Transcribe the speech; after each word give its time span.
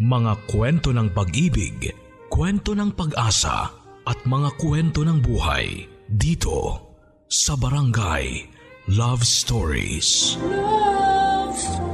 Mga 0.00 0.48
kwento 0.48 0.96
ng 0.96 1.12
pag-ibig, 1.12 1.92
kwento 2.32 2.72
ng 2.72 2.96
pag-asa 2.96 3.68
at 4.08 4.16
mga 4.24 4.56
kwento 4.56 5.04
ng 5.04 5.20
buhay 5.20 5.84
dito 6.08 6.88
sa 7.28 7.52
Barangay 7.52 8.48
Love 8.96 9.20
Stories. 9.20 10.40
Love 10.40 11.52
Stories. 11.52 11.84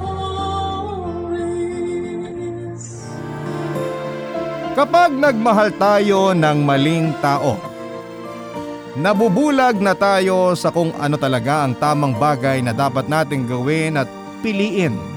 Kapag 4.78 5.10
nagmahal 5.10 5.74
tayo 5.74 6.30
ng 6.30 6.62
maling 6.62 7.10
tao, 7.18 7.58
nabubulag 8.94 9.82
na 9.82 9.98
tayo 9.98 10.54
sa 10.54 10.70
kung 10.70 10.94
ano 10.94 11.18
talaga 11.18 11.66
ang 11.66 11.74
tamang 11.74 12.14
bagay 12.14 12.62
na 12.62 12.70
dapat 12.70 13.10
nating 13.10 13.50
gawin 13.50 13.98
at 13.98 14.06
piliin. 14.46 15.15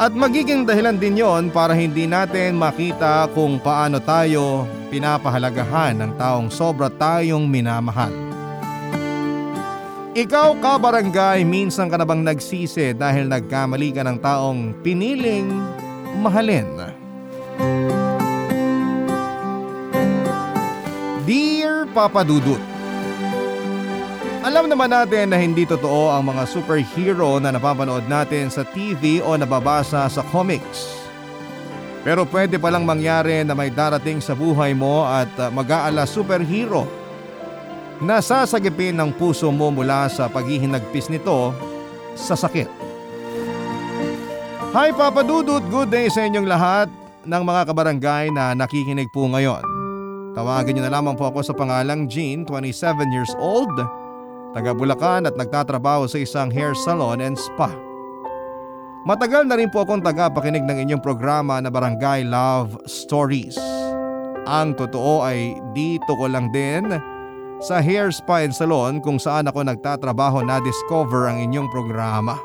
At 0.00 0.16
magiging 0.16 0.64
dahilan 0.64 0.96
din 0.96 1.20
yon 1.20 1.52
para 1.52 1.76
hindi 1.76 2.08
natin 2.08 2.56
makita 2.56 3.28
kung 3.36 3.60
paano 3.60 4.00
tayo 4.00 4.64
pinapahalagahan 4.88 5.96
ng 6.00 6.12
taong 6.16 6.48
sobra 6.48 6.88
tayong 6.88 7.44
minamahal. 7.44 8.12
Ikaw 10.12 10.60
ka 10.60 10.76
barangay, 10.76 11.40
minsan 11.48 11.88
ka 11.88 11.96
na 11.96 12.04
bang 12.04 12.20
nagsisi 12.20 12.92
dahil 12.92 13.32
nagkamali 13.32 13.96
ka 13.96 14.04
ng 14.04 14.18
taong 14.20 14.76
piniling 14.84 15.48
mahalin? 16.20 16.68
Dear 21.24 21.88
Papa 21.96 22.28
Dudut, 22.28 22.60
Alam 24.42 24.66
naman 24.66 24.90
natin 24.90 25.30
na 25.30 25.38
hindi 25.38 25.62
totoo 25.62 26.10
ang 26.10 26.34
mga 26.34 26.50
superhero 26.50 27.38
na 27.38 27.54
napapanood 27.54 28.10
natin 28.10 28.50
sa 28.50 28.66
TV 28.66 29.22
o 29.22 29.38
nababasa 29.38 30.02
sa 30.10 30.22
comics. 30.34 30.98
Pero 32.02 32.26
pwede 32.26 32.58
palang 32.58 32.82
mangyari 32.82 33.46
na 33.46 33.54
may 33.54 33.70
darating 33.70 34.18
sa 34.18 34.34
buhay 34.34 34.74
mo 34.74 35.06
at 35.06 35.30
uh, 35.38 35.46
mag-aala 35.46 36.02
superhero 36.10 36.90
na 38.02 38.18
sasagipin 38.18 38.98
ng 38.98 39.14
puso 39.14 39.46
mo 39.54 39.70
mula 39.70 40.10
sa 40.10 40.26
paghihinagpis 40.26 41.06
nito 41.06 41.54
sa 42.18 42.34
sakit. 42.34 42.66
Hi 44.74 44.90
Papa 44.90 45.22
Dudut, 45.22 45.62
good 45.70 45.94
day 45.94 46.10
sa 46.10 46.26
inyong 46.26 46.50
lahat 46.50 46.90
ng 47.22 47.42
mga 47.46 47.62
kabarangay 47.70 48.34
na 48.34 48.58
nakikinig 48.58 49.06
po 49.14 49.22
ngayon. 49.30 49.62
Tawagin 50.34 50.74
niyo 50.74 50.90
na 50.90 50.98
lamang 50.98 51.14
po 51.14 51.30
ako 51.30 51.46
sa 51.46 51.54
pangalang 51.54 52.10
Jean, 52.10 52.42
27 52.42 52.74
years 53.14 53.30
old, 53.38 53.70
taga 54.52 54.76
Bulacan 54.76 55.24
at 55.24 55.34
nagtatrabaho 55.36 56.04
sa 56.04 56.20
isang 56.20 56.52
hair 56.52 56.76
salon 56.76 57.24
and 57.24 57.36
spa. 57.36 57.72
Matagal 59.02 59.50
na 59.50 59.58
rin 59.58 59.66
po 59.72 59.82
akong 59.82 60.04
tagapakinig 60.04 60.62
ng 60.62 60.78
inyong 60.86 61.02
programa 61.02 61.58
na 61.58 61.72
Barangay 61.72 62.22
Love 62.22 62.78
Stories. 62.86 63.58
Ang 64.46 64.78
totoo 64.78 65.26
ay 65.26 65.58
dito 65.74 66.14
ko 66.14 66.30
lang 66.30 66.54
din 66.54 66.86
sa 67.58 67.82
hair 67.82 68.14
spa 68.14 68.46
and 68.46 68.54
salon 68.54 69.02
kung 69.02 69.18
saan 69.18 69.50
ako 69.50 69.66
nagtatrabaho 69.66 70.46
na 70.46 70.62
discover 70.62 71.26
ang 71.26 71.42
inyong 71.42 71.66
programa. 71.74 72.38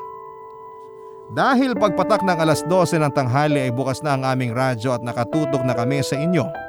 Dahil 1.28 1.76
pagpatak 1.76 2.24
ng 2.24 2.38
alas 2.40 2.64
12 2.66 3.04
ng 3.04 3.12
tanghali 3.12 3.68
ay 3.68 3.70
bukas 3.70 4.00
na 4.00 4.16
ang 4.16 4.24
aming 4.24 4.56
radyo 4.56 4.96
at 4.96 5.04
nakatutok 5.04 5.60
na 5.60 5.76
kami 5.76 6.00
sa 6.00 6.16
inyo. 6.16 6.67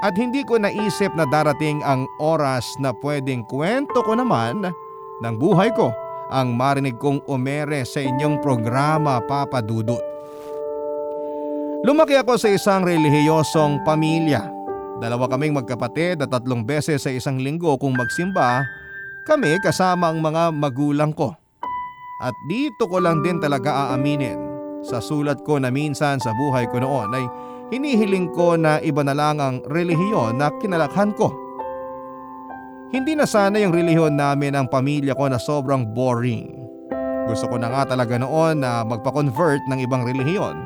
At 0.00 0.16
hindi 0.16 0.40
ko 0.48 0.56
naisip 0.56 1.12
na 1.12 1.28
darating 1.28 1.84
ang 1.84 2.08
oras 2.16 2.64
na 2.80 2.96
pwedeng 3.04 3.44
kwento 3.44 4.00
ko 4.00 4.16
naman 4.16 4.64
ng 5.20 5.34
buhay 5.36 5.68
ko 5.76 5.92
ang 6.32 6.56
marinig 6.56 6.96
kong 6.96 7.20
umere 7.28 7.84
sa 7.84 8.00
inyong 8.00 8.40
programa 8.40 9.20
Papa 9.28 9.60
Dudut. 9.60 10.00
Lumaki 11.84 12.16
ako 12.16 12.40
sa 12.40 12.48
isang 12.48 12.84
relihiyosong 12.84 13.84
pamilya. 13.84 14.48
Dalawa 15.00 15.28
kaming 15.28 15.56
magkapatid 15.56 16.20
at 16.20 16.28
tatlong 16.28 16.64
beses 16.64 17.04
sa 17.04 17.12
isang 17.12 17.40
linggo 17.40 17.76
kung 17.76 17.96
magsimba 17.96 18.64
kami 19.28 19.60
kasama 19.60 20.12
ang 20.12 20.20
mga 20.20 20.52
magulang 20.52 21.12
ko. 21.12 21.32
At 22.20 22.36
dito 22.48 22.84
ko 22.88 23.00
lang 23.00 23.24
din 23.24 23.40
talaga 23.40 23.92
aaminin 23.92 24.36
sa 24.80 25.00
sulat 25.00 25.40
ko 25.44 25.60
na 25.60 25.68
minsan 25.68 26.20
sa 26.20 26.32
buhay 26.36 26.68
ko 26.68 26.80
noon 26.80 27.08
ay 27.12 27.24
hinihiling 27.70 28.30
ko 28.34 28.58
na 28.58 28.82
iba 28.82 29.00
na 29.06 29.14
lang 29.14 29.38
ang 29.38 29.62
relihiyon 29.70 30.38
na 30.38 30.50
kinalakhan 30.58 31.14
ko. 31.14 31.30
Hindi 32.90 33.14
na 33.14 33.22
sana 33.22 33.62
yung 33.62 33.70
relihiyon 33.70 34.18
namin 34.18 34.58
ang 34.58 34.66
pamilya 34.66 35.14
ko 35.14 35.30
na 35.30 35.38
sobrang 35.38 35.86
boring. 35.94 36.50
Gusto 37.30 37.46
ko 37.46 37.56
na 37.62 37.70
nga 37.70 37.94
talaga 37.94 38.18
noon 38.18 38.66
na 38.66 38.82
magpa-convert 38.82 39.62
ng 39.70 39.78
ibang 39.86 40.02
relihiyon. 40.02 40.58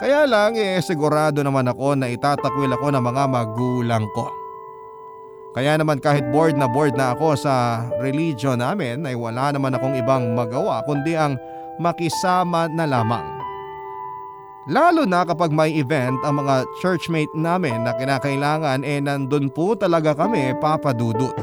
Kaya 0.00 0.24
lang 0.24 0.56
eh 0.56 0.80
sigurado 0.80 1.44
naman 1.44 1.68
ako 1.68 2.00
na 2.00 2.08
itatakwil 2.08 2.72
ako 2.72 2.96
ng 2.96 3.04
mga 3.04 3.24
magulang 3.28 4.08
ko. 4.16 4.32
Kaya 5.52 5.76
naman 5.76 6.00
kahit 6.00 6.24
bored 6.32 6.56
na 6.56 6.64
bored 6.64 6.96
na 6.96 7.12
ako 7.12 7.36
sa 7.36 7.84
religion 8.00 8.56
namin 8.56 9.04
ay 9.04 9.12
wala 9.12 9.52
naman 9.52 9.76
akong 9.76 9.92
ibang 9.92 10.32
magawa 10.32 10.80
kundi 10.88 11.12
ang 11.12 11.36
makisama 11.76 12.72
na 12.72 12.88
lamang. 12.88 13.41
Lalo 14.70 15.02
na 15.02 15.26
kapag 15.26 15.50
may 15.50 15.74
event 15.74 16.22
ang 16.22 16.38
mga 16.38 16.62
churchmate 16.78 17.34
namin 17.34 17.82
na 17.82 17.98
kinakailangan 17.98 18.86
eh 18.86 19.02
nandun 19.02 19.50
po 19.50 19.74
talaga 19.74 20.14
kami 20.14 20.54
papadudot. 20.62 21.34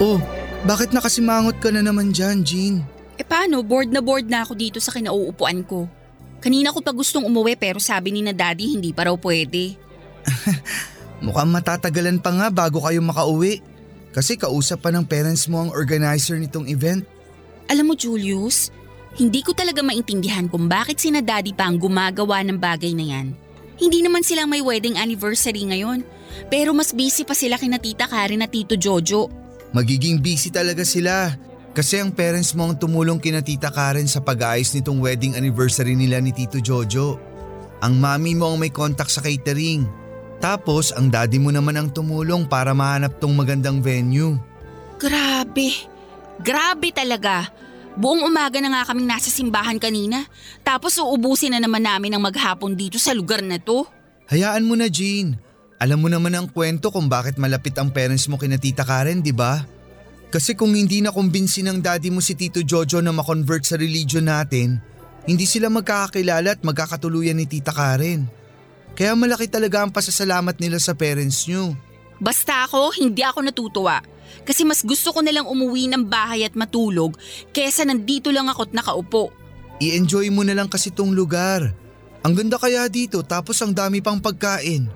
Oh, 0.00 0.16
bakit 0.64 0.96
nakasimangot 0.96 1.60
ka 1.60 1.68
na 1.68 1.84
naman 1.84 2.08
dyan, 2.08 2.40
Jean? 2.40 2.74
E 3.20 3.22
paano, 3.24 3.60
bored 3.60 3.92
na 3.92 4.00
bored 4.00 4.32
na 4.32 4.48
ako 4.48 4.56
dito 4.56 4.80
sa 4.80 4.96
kinauupuan 4.96 5.60
ko. 5.60 5.92
Kanina 6.44 6.76
ko 6.76 6.84
pa 6.84 6.92
gustong 6.92 7.24
umuwi 7.24 7.56
pero 7.56 7.80
sabi 7.80 8.12
ni 8.12 8.20
na 8.20 8.36
daddy 8.36 8.76
hindi 8.76 8.92
pa 8.92 9.08
raw 9.08 9.16
pwede. 9.16 9.80
Mukhang 11.24 11.48
matatagalan 11.48 12.20
pa 12.20 12.36
nga 12.36 12.52
bago 12.52 12.84
kayo 12.84 13.00
makauwi. 13.00 13.64
Kasi 14.12 14.36
kausap 14.36 14.84
pa 14.84 14.92
ng 14.92 15.08
parents 15.08 15.48
mo 15.48 15.64
ang 15.64 15.72
organizer 15.72 16.36
nitong 16.36 16.68
event. 16.68 17.02
Alam 17.72 17.90
mo 17.90 17.94
Julius, 17.96 18.68
hindi 19.16 19.40
ko 19.40 19.56
talaga 19.56 19.80
maintindihan 19.80 20.44
kung 20.46 20.68
bakit 20.68 21.00
sina 21.00 21.24
daddy 21.24 21.56
pa 21.56 21.64
ang 21.64 21.80
gumagawa 21.80 22.44
ng 22.44 22.60
bagay 22.60 22.92
na 22.92 23.08
yan. 23.08 23.26
Hindi 23.80 24.04
naman 24.04 24.20
silang 24.22 24.52
may 24.52 24.60
wedding 24.60 25.00
anniversary 25.00 25.64
ngayon. 25.64 26.04
Pero 26.52 26.76
mas 26.76 26.92
busy 26.92 27.24
pa 27.24 27.32
sila 27.32 27.56
kina 27.56 27.80
tita 27.80 28.04
Karen 28.04 28.44
at 28.44 28.52
tito 28.52 28.76
Jojo. 28.76 29.32
Magiging 29.72 30.20
busy 30.20 30.52
talaga 30.52 30.84
sila. 30.84 31.34
Kasi 31.74 31.98
ang 31.98 32.14
parents 32.14 32.54
mo 32.54 32.70
ang 32.70 32.78
tumulong 32.78 33.18
kina 33.18 33.42
Tita 33.42 33.66
Karen 33.66 34.06
sa 34.06 34.22
pag-aayos 34.22 34.70
nitong 34.78 35.02
wedding 35.02 35.34
anniversary 35.34 35.98
nila 35.98 36.22
ni 36.22 36.30
Tito 36.30 36.62
Jojo. 36.62 37.18
Ang 37.82 37.98
mami 37.98 38.38
mo 38.38 38.54
ang 38.54 38.62
may 38.62 38.70
contact 38.70 39.10
sa 39.10 39.18
catering. 39.18 39.82
Tapos 40.38 40.94
ang 40.94 41.10
daddy 41.10 41.42
mo 41.42 41.50
naman 41.50 41.74
ang 41.74 41.90
tumulong 41.90 42.46
para 42.46 42.70
mahanap 42.70 43.18
tong 43.18 43.34
magandang 43.34 43.82
venue. 43.82 44.38
Grabe. 45.02 45.74
Grabe 46.38 46.94
talaga. 46.94 47.50
Buong 47.98 48.22
umaga 48.22 48.62
na 48.62 48.70
nga 48.70 48.94
kaming 48.94 49.10
nasa 49.10 49.26
simbahan 49.26 49.82
kanina. 49.82 50.30
Tapos 50.62 50.94
uubusin 50.94 51.58
na 51.58 51.60
naman 51.62 51.82
namin 51.82 52.14
ang 52.14 52.22
maghapon 52.22 52.78
dito 52.78 53.02
sa 53.02 53.10
lugar 53.10 53.42
na 53.42 53.58
to. 53.58 53.82
Hayaan 54.30 54.62
mo 54.62 54.78
na 54.78 54.86
Jean. 54.86 55.34
Alam 55.82 56.06
mo 56.06 56.08
naman 56.08 56.38
ang 56.38 56.46
kwento 56.46 56.94
kung 56.94 57.10
bakit 57.10 57.34
malapit 57.34 57.74
ang 57.82 57.90
parents 57.90 58.30
mo 58.30 58.38
kina 58.38 58.62
Tita 58.62 58.86
Karen, 58.86 59.18
di 59.18 59.34
ba? 59.34 59.73
Kasi 60.34 60.58
kung 60.58 60.74
hindi 60.74 60.98
na 60.98 61.14
kumbinsi 61.14 61.62
ng 61.62 61.78
daddy 61.78 62.10
mo 62.10 62.18
si 62.18 62.34
Tito 62.34 62.58
Jojo 62.58 62.98
na 62.98 63.14
makonvert 63.14 63.62
sa 63.62 63.78
religion 63.78 64.26
natin, 64.26 64.82
hindi 65.30 65.46
sila 65.46 65.70
magkakakilala 65.70 66.58
at 66.58 66.60
magkakatuluyan 66.66 67.38
ni 67.38 67.46
Tita 67.46 67.70
Karen. 67.70 68.26
Kaya 68.98 69.14
malaki 69.14 69.46
talaga 69.46 69.86
ang 69.86 69.94
pasasalamat 69.94 70.58
nila 70.58 70.82
sa 70.82 70.90
parents 70.90 71.46
nyo. 71.46 71.78
Basta 72.18 72.66
ako, 72.66 72.98
hindi 72.98 73.22
ako 73.22 73.46
natutuwa. 73.46 74.02
Kasi 74.42 74.66
mas 74.66 74.82
gusto 74.82 75.14
ko 75.14 75.22
nalang 75.22 75.46
umuwi 75.46 75.86
ng 75.86 76.02
bahay 76.02 76.42
at 76.42 76.58
matulog 76.58 77.14
kesa 77.54 77.86
nandito 77.86 78.34
lang 78.34 78.50
ako't 78.50 78.74
nakaupo. 78.74 79.30
I-enjoy 79.78 80.34
mo 80.34 80.42
na 80.42 80.58
lang 80.58 80.66
kasi 80.66 80.90
tong 80.90 81.14
lugar. 81.14 81.62
Ang 82.26 82.34
ganda 82.34 82.58
kaya 82.58 82.90
dito 82.90 83.22
tapos 83.22 83.62
ang 83.62 83.70
dami 83.70 84.02
pang 84.02 84.18
pagkain. 84.18 84.90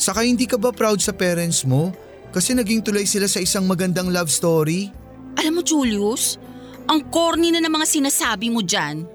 Saka 0.00 0.24
hindi 0.24 0.48
ka 0.48 0.56
ba 0.56 0.72
proud 0.72 1.04
sa 1.04 1.12
parents 1.12 1.68
mo? 1.68 1.92
Kasi 2.30 2.54
naging 2.54 2.86
tulay 2.86 3.06
sila 3.06 3.26
sa 3.26 3.42
isang 3.42 3.66
magandang 3.66 4.10
love 4.10 4.30
story. 4.30 4.90
Alam 5.38 5.60
mo 5.60 5.62
Julius, 5.66 6.38
ang 6.86 7.02
corny 7.10 7.50
na 7.50 7.62
ng 7.62 7.70
mga 7.70 7.86
sinasabi 7.86 8.50
mo 8.50 8.62
dyan. 8.62 9.06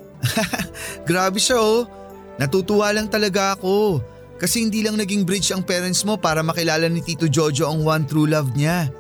Grabe 1.10 1.40
siya 1.40 1.60
oh. 1.60 1.88
Natutuwa 2.36 2.92
lang 2.92 3.08
talaga 3.08 3.56
ako. 3.56 4.04
Kasi 4.36 4.68
hindi 4.68 4.84
lang 4.84 5.00
naging 5.00 5.24
bridge 5.24 5.56
ang 5.56 5.64
parents 5.64 6.04
mo 6.04 6.20
para 6.20 6.44
makilala 6.44 6.92
ni 6.92 7.00
Tito 7.00 7.32
Jojo 7.32 7.72
ang 7.72 7.88
one 7.88 8.04
true 8.04 8.28
love 8.28 8.52
niya. 8.52 8.92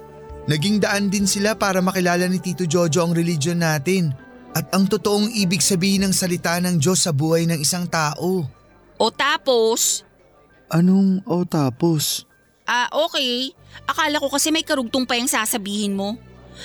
Naging 0.47 0.79
daan 0.79 1.11
din 1.11 1.27
sila 1.27 1.57
para 1.59 1.83
makilala 1.83 2.23
ni 2.31 2.39
Tito 2.39 2.63
Jojo 2.63 3.03
ang 3.03 3.11
religion 3.11 3.59
natin. 3.59 4.15
At 4.55 4.71
ang 4.71 4.87
totoong 4.87 5.35
ibig 5.35 5.59
sabihin 5.59 6.07
ng 6.07 6.15
salita 6.15 6.55
ng 6.63 6.79
Diyos 6.79 7.03
sa 7.03 7.11
buhay 7.11 7.43
ng 7.43 7.59
isang 7.59 7.83
tao. 7.91 8.47
O 8.95 9.05
tapos, 9.11 10.07
Anong 10.71 11.21
o 11.27 11.43
tapos? 11.43 12.25
Ah, 12.65 12.89
okay. 12.89 13.53
Akala 13.85 14.17
ko 14.17 14.27
kasi 14.33 14.49
may 14.49 14.65
karugtong 14.65 15.05
pa 15.05 15.15
yung 15.15 15.29
sasabihin 15.29 15.93
mo. 15.93 16.17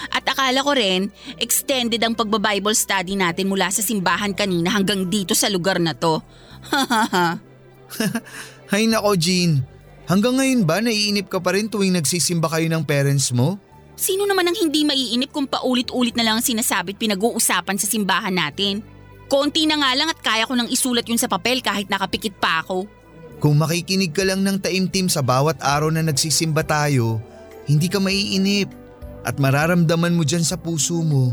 At 0.09 0.25
akala 0.25 0.65
ko 0.65 0.73
rin, 0.73 1.13
extended 1.37 2.01
ang 2.01 2.17
pagbabible 2.17 2.73
study 2.73 3.19
natin 3.19 3.51
mula 3.51 3.69
sa 3.69 3.85
simbahan 3.85 4.33
kanina 4.33 4.73
hanggang 4.73 5.13
dito 5.13 5.37
sa 5.37 5.53
lugar 5.53 5.77
na 5.77 5.93
to. 5.93 6.23
Hay 8.73 8.87
nako 8.87 9.19
Jean, 9.19 9.67
hanggang 10.07 10.39
ngayon 10.39 10.63
ba 10.63 10.79
naiinip 10.79 11.27
ka 11.27 11.43
pa 11.43 11.59
rin 11.59 11.67
tuwing 11.67 11.99
nagsisimba 11.99 12.47
kayo 12.47 12.71
ng 12.71 12.87
parents 12.87 13.35
mo? 13.35 13.59
Sino 13.99 14.25
naman 14.25 14.49
ang 14.49 14.57
hindi 14.57 14.87
maiinip 14.87 15.35
kung 15.35 15.45
paulit-ulit 15.45 16.17
na 16.17 16.25
lang 16.25 16.41
ang 16.41 16.47
sinasabi 16.47 16.97
at 16.97 17.03
pinag-uusapan 17.03 17.77
sa 17.77 17.91
simbahan 17.91 18.33
natin? 18.33 18.81
Konti 19.29 19.69
na 19.69 19.77
nga 19.77 19.93
lang 19.93 20.09
at 20.09 20.17
kaya 20.23 20.49
ko 20.49 20.57
nang 20.57 20.73
isulat 20.73 21.05
yun 21.05 21.21
sa 21.21 21.29
papel 21.29 21.61
kahit 21.61 21.93
nakapikit 21.93 22.33
pa 22.41 22.65
ako. 22.65 22.89
Kung 23.41 23.57
makikinig 23.57 24.13
ka 24.13 24.21
lang 24.21 24.45
ng 24.45 24.61
taimtim 24.61 25.09
sa 25.09 25.25
bawat 25.25 25.57
araw 25.65 25.89
na 25.89 26.05
nagsisimba 26.05 26.61
tayo, 26.61 27.25
hindi 27.65 27.89
ka 27.89 27.97
maiinip 27.97 28.69
at 29.25 29.41
mararamdaman 29.41 30.13
mo 30.13 30.29
dyan 30.29 30.45
sa 30.45 30.61
puso 30.61 31.01
mo 31.01 31.33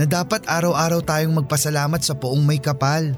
na 0.00 0.08
dapat 0.08 0.48
araw-araw 0.48 1.04
tayong 1.04 1.44
magpasalamat 1.44 2.00
sa 2.00 2.16
poong 2.16 2.40
may 2.40 2.56
kapal. 2.56 3.12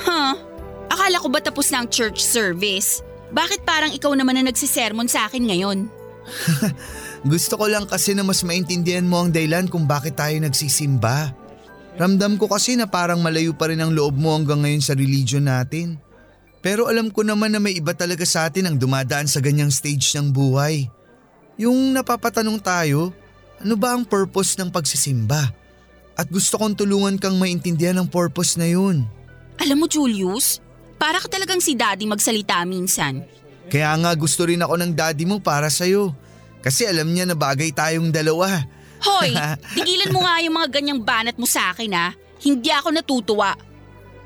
Huh? 0.00 0.40
Akala 0.88 1.20
ko 1.20 1.28
ba 1.28 1.44
tapos 1.44 1.68
na 1.68 1.84
ang 1.84 1.88
church 1.92 2.24
service? 2.24 3.04
Bakit 3.28 3.68
parang 3.68 3.92
ikaw 3.92 4.16
naman 4.16 4.40
na 4.40 4.48
nagsisermon 4.48 5.12
sa 5.12 5.28
akin 5.28 5.44
ngayon? 5.44 5.78
Gusto 7.30 7.60
ko 7.60 7.68
lang 7.68 7.84
kasi 7.84 8.16
na 8.16 8.24
mas 8.24 8.40
maintindihan 8.40 9.04
mo 9.04 9.20
ang 9.20 9.28
dahilan 9.28 9.68
kung 9.68 9.84
bakit 9.84 10.16
tayo 10.16 10.32
nagsisimba. 10.40 11.36
Ramdam 12.00 12.40
ko 12.40 12.48
kasi 12.48 12.76
na 12.76 12.88
parang 12.88 13.20
malayo 13.20 13.52
pa 13.52 13.68
rin 13.68 13.84
ang 13.84 13.92
loob 13.92 14.16
mo 14.16 14.32
hanggang 14.32 14.64
ngayon 14.64 14.84
sa 14.84 14.96
religion 14.96 15.44
natin. 15.44 16.00
Pero 16.66 16.90
alam 16.90 17.14
ko 17.14 17.22
naman 17.22 17.54
na 17.54 17.62
may 17.62 17.78
iba 17.78 17.94
talaga 17.94 18.26
sa 18.26 18.50
atin 18.50 18.66
ang 18.66 18.74
dumadaan 18.74 19.30
sa 19.30 19.38
ganyang 19.38 19.70
stage 19.70 20.18
ng 20.18 20.34
buhay. 20.34 20.90
Yung 21.62 21.94
napapatanong 21.94 22.58
tayo, 22.58 23.14
ano 23.62 23.78
ba 23.78 23.94
ang 23.94 24.02
purpose 24.02 24.58
ng 24.58 24.74
pagsisimba? 24.74 25.46
At 26.18 26.26
gusto 26.26 26.58
kong 26.58 26.74
tulungan 26.74 27.22
kang 27.22 27.38
maintindihan 27.38 27.94
ang 28.02 28.10
purpose 28.10 28.58
na 28.58 28.66
yun. 28.66 29.06
Alam 29.62 29.78
mo 29.78 29.86
Julius, 29.86 30.58
para 30.98 31.22
ka 31.22 31.30
talagang 31.30 31.62
si 31.62 31.78
daddy 31.78 32.02
magsalita 32.02 32.66
minsan. 32.66 33.22
Kaya 33.70 33.94
nga 34.02 34.10
gusto 34.18 34.42
rin 34.50 34.58
ako 34.58 34.74
ng 34.74 34.90
daddy 34.90 35.22
mo 35.22 35.38
para 35.38 35.70
sa'yo. 35.70 36.18
Kasi 36.66 36.82
alam 36.82 37.06
niya 37.14 37.30
na 37.30 37.38
bagay 37.38 37.70
tayong 37.70 38.10
dalawa. 38.10 38.66
Hoy, 39.06 39.38
tigilan 39.78 40.10
mo 40.10 40.26
nga 40.26 40.42
yung 40.42 40.58
mga 40.58 40.82
ganyang 40.82 40.98
banat 40.98 41.38
mo 41.38 41.46
sa 41.46 41.70
akin 41.70 41.94
ha. 41.94 42.10
Hindi 42.42 42.74
ako 42.74 42.90
natutuwa. 42.90 43.54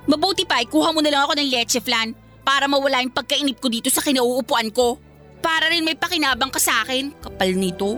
Mabuti 0.09 0.49
pa, 0.49 0.65
ikuha 0.65 0.89
mo 0.97 1.05
na 1.05 1.13
lang 1.13 1.29
ako 1.29 1.37
ng 1.37 1.53
leche 1.53 1.85
flan 1.85 2.30
para 2.51 2.67
mawala 2.67 3.07
yung 3.07 3.15
pagkainip 3.15 3.63
ko 3.63 3.71
dito 3.71 3.87
sa 3.95 4.03
kinauupuan 4.03 4.75
ko. 4.75 4.99
Para 5.39 5.71
rin 5.71 5.87
may 5.87 5.95
pakinabang 5.95 6.51
ka 6.51 6.59
sa 6.59 6.83
akin. 6.83 7.15
Kapal 7.23 7.55
nito. 7.55 7.95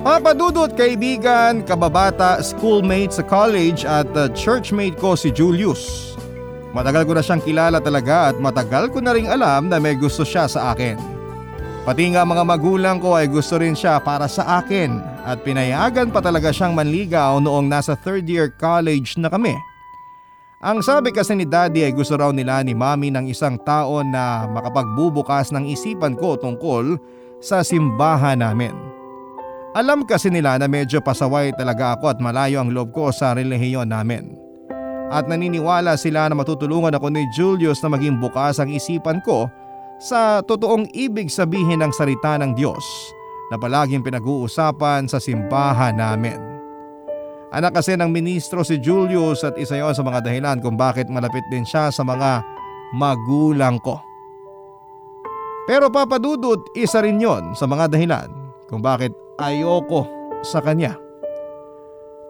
Papadudot 0.00 0.72
kaibigan, 0.72 1.60
kababata, 1.68 2.40
schoolmate 2.40 3.12
sa 3.12 3.20
college 3.20 3.84
at 3.84 4.08
uh, 4.16 4.32
churchmate 4.32 4.96
ko 4.96 5.12
si 5.12 5.28
Julius. 5.28 6.16
Matagal 6.72 7.04
ko 7.04 7.12
na 7.12 7.20
siyang 7.20 7.44
kilala 7.44 7.78
talaga 7.84 8.32
at 8.32 8.40
matagal 8.40 8.88
ko 8.88 9.04
na 9.04 9.12
ring 9.12 9.28
alam 9.28 9.68
na 9.68 9.76
may 9.76 9.98
gusto 10.00 10.24
siya 10.24 10.48
sa 10.48 10.72
akin. 10.72 10.96
Pati 11.84 12.16
nga 12.16 12.24
mga 12.24 12.42
magulang 12.46 13.04
ko 13.04 13.20
ay 13.20 13.28
gusto 13.28 13.60
rin 13.60 13.76
siya 13.76 14.00
para 14.00 14.30
sa 14.30 14.64
akin 14.64 15.15
at 15.26 15.42
pinayagan 15.42 16.14
pa 16.14 16.22
talaga 16.22 16.54
siyang 16.54 16.78
manligaw 16.78 17.42
noong 17.42 17.66
nasa 17.66 17.98
third 17.98 18.30
year 18.30 18.46
college 18.62 19.18
na 19.18 19.26
kami. 19.26 19.58
Ang 20.62 20.80
sabi 20.86 21.10
kasi 21.10 21.34
ni 21.34 21.42
daddy 21.42 21.82
ay 21.82 21.92
gusto 21.92 22.14
raw 22.14 22.30
nila 22.30 22.62
ni 22.62 22.72
mami 22.72 23.10
ng 23.10 23.26
isang 23.26 23.58
tao 23.66 24.00
na 24.06 24.46
makapagbubukas 24.46 25.50
ng 25.50 25.66
isipan 25.66 26.14
ko 26.14 26.38
tungkol 26.38 26.96
sa 27.42 27.60
simbahan 27.66 28.40
namin. 28.40 28.72
Alam 29.76 30.08
kasi 30.08 30.32
nila 30.32 30.56
na 30.56 30.70
medyo 30.70 31.02
pasaway 31.04 31.52
talaga 31.52 31.98
ako 31.98 32.16
at 32.16 32.18
malayo 32.22 32.64
ang 32.64 32.72
loob 32.72 32.96
ko 32.96 33.12
sa 33.12 33.36
relihiyon 33.36 33.92
namin. 33.92 34.32
At 35.12 35.28
naniniwala 35.28 35.98
sila 36.00 36.30
na 36.30 36.34
matutulungan 36.38 36.96
ako 36.96 37.12
ni 37.12 37.22
Julius 37.36 37.84
na 37.84 37.92
maging 37.92 38.16
bukas 38.16 38.56
ang 38.56 38.72
isipan 38.72 39.20
ko 39.26 39.50
sa 40.00 40.40
totoong 40.40 40.88
ibig 40.96 41.28
sabihin 41.28 41.84
ng 41.84 41.92
salita 41.92 42.40
ng 42.40 42.56
Diyos 42.56 42.82
na 43.50 43.56
palaging 43.56 44.02
pinag-uusapan 44.02 45.06
sa 45.06 45.22
simbahan 45.22 45.94
namin. 45.94 46.38
Anak 47.54 47.78
kasi 47.78 47.94
ng 47.94 48.10
ministro 48.10 48.66
si 48.66 48.76
Julius 48.82 49.46
at 49.46 49.54
isa 49.54 49.78
yon 49.78 49.94
sa 49.94 50.02
mga 50.02 50.26
dahilan 50.26 50.58
kung 50.58 50.74
bakit 50.74 51.06
malapit 51.06 51.46
din 51.46 51.62
siya 51.62 51.94
sa 51.94 52.02
mga 52.02 52.42
magulang 52.92 53.78
ko. 53.78 54.02
Pero 55.66 55.90
papadudot 55.90 56.62
isa 56.74 57.02
rin 57.02 57.22
yon 57.22 57.54
sa 57.54 57.70
mga 57.70 57.90
dahilan 57.90 58.30
kung 58.66 58.82
bakit 58.82 59.14
ayoko 59.38 60.06
sa 60.42 60.58
kanya. 60.58 60.98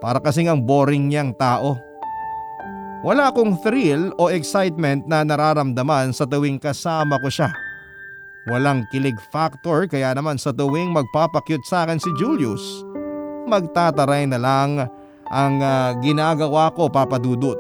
Para 0.01 0.21
kasing 0.21 0.53
ang 0.53 0.61
boring 0.61 1.09
niyang 1.09 1.33
tao. 1.37 1.77
Wala 3.05 3.33
akong 3.33 3.61
thrill 3.65 4.13
o 4.21 4.29
excitement 4.29 5.05
na 5.09 5.25
nararamdaman 5.25 6.13
sa 6.13 6.29
tuwing 6.29 6.61
kasama 6.61 7.17
ko 7.21 7.29
siya. 7.33 7.66
Walang 8.47 8.87
kilig 8.95 9.19
factor 9.35 9.91
kaya 9.91 10.15
naman 10.15 10.39
sa 10.39 10.55
tuwing 10.55 10.95
magpapakyut 10.95 11.67
sa 11.67 11.83
akin 11.83 11.99
si 11.99 12.15
Julius, 12.15 12.63
magtataray 13.51 14.23
na 14.31 14.39
lang 14.39 14.87
ang 15.27 15.55
ah, 15.59 15.91
ginagawa 15.99 16.71
ko 16.71 16.87
papadudot. 16.87 17.59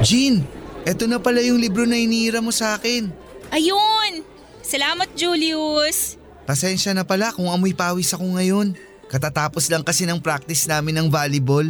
Jean, 0.00 0.40
eto 0.88 1.04
na 1.04 1.20
pala 1.20 1.44
yung 1.44 1.60
libro 1.60 1.84
na 1.84 2.00
iniira 2.00 2.40
mo 2.40 2.48
sa 2.48 2.80
akin. 2.80 3.12
Ayun! 3.52 4.24
Salamat 4.64 5.12
Julius! 5.18 6.25
Pasensya 6.46 6.94
na 6.94 7.02
pala 7.02 7.34
kung 7.34 7.50
amoy 7.50 7.74
pawis 7.74 8.14
ako 8.14 8.38
ngayon. 8.38 8.78
Katatapos 9.06 9.66
lang 9.66 9.82
kasi 9.82 10.06
ng 10.06 10.22
practice 10.22 10.66
namin 10.66 10.94
ng 10.94 11.06
volleyball. 11.10 11.66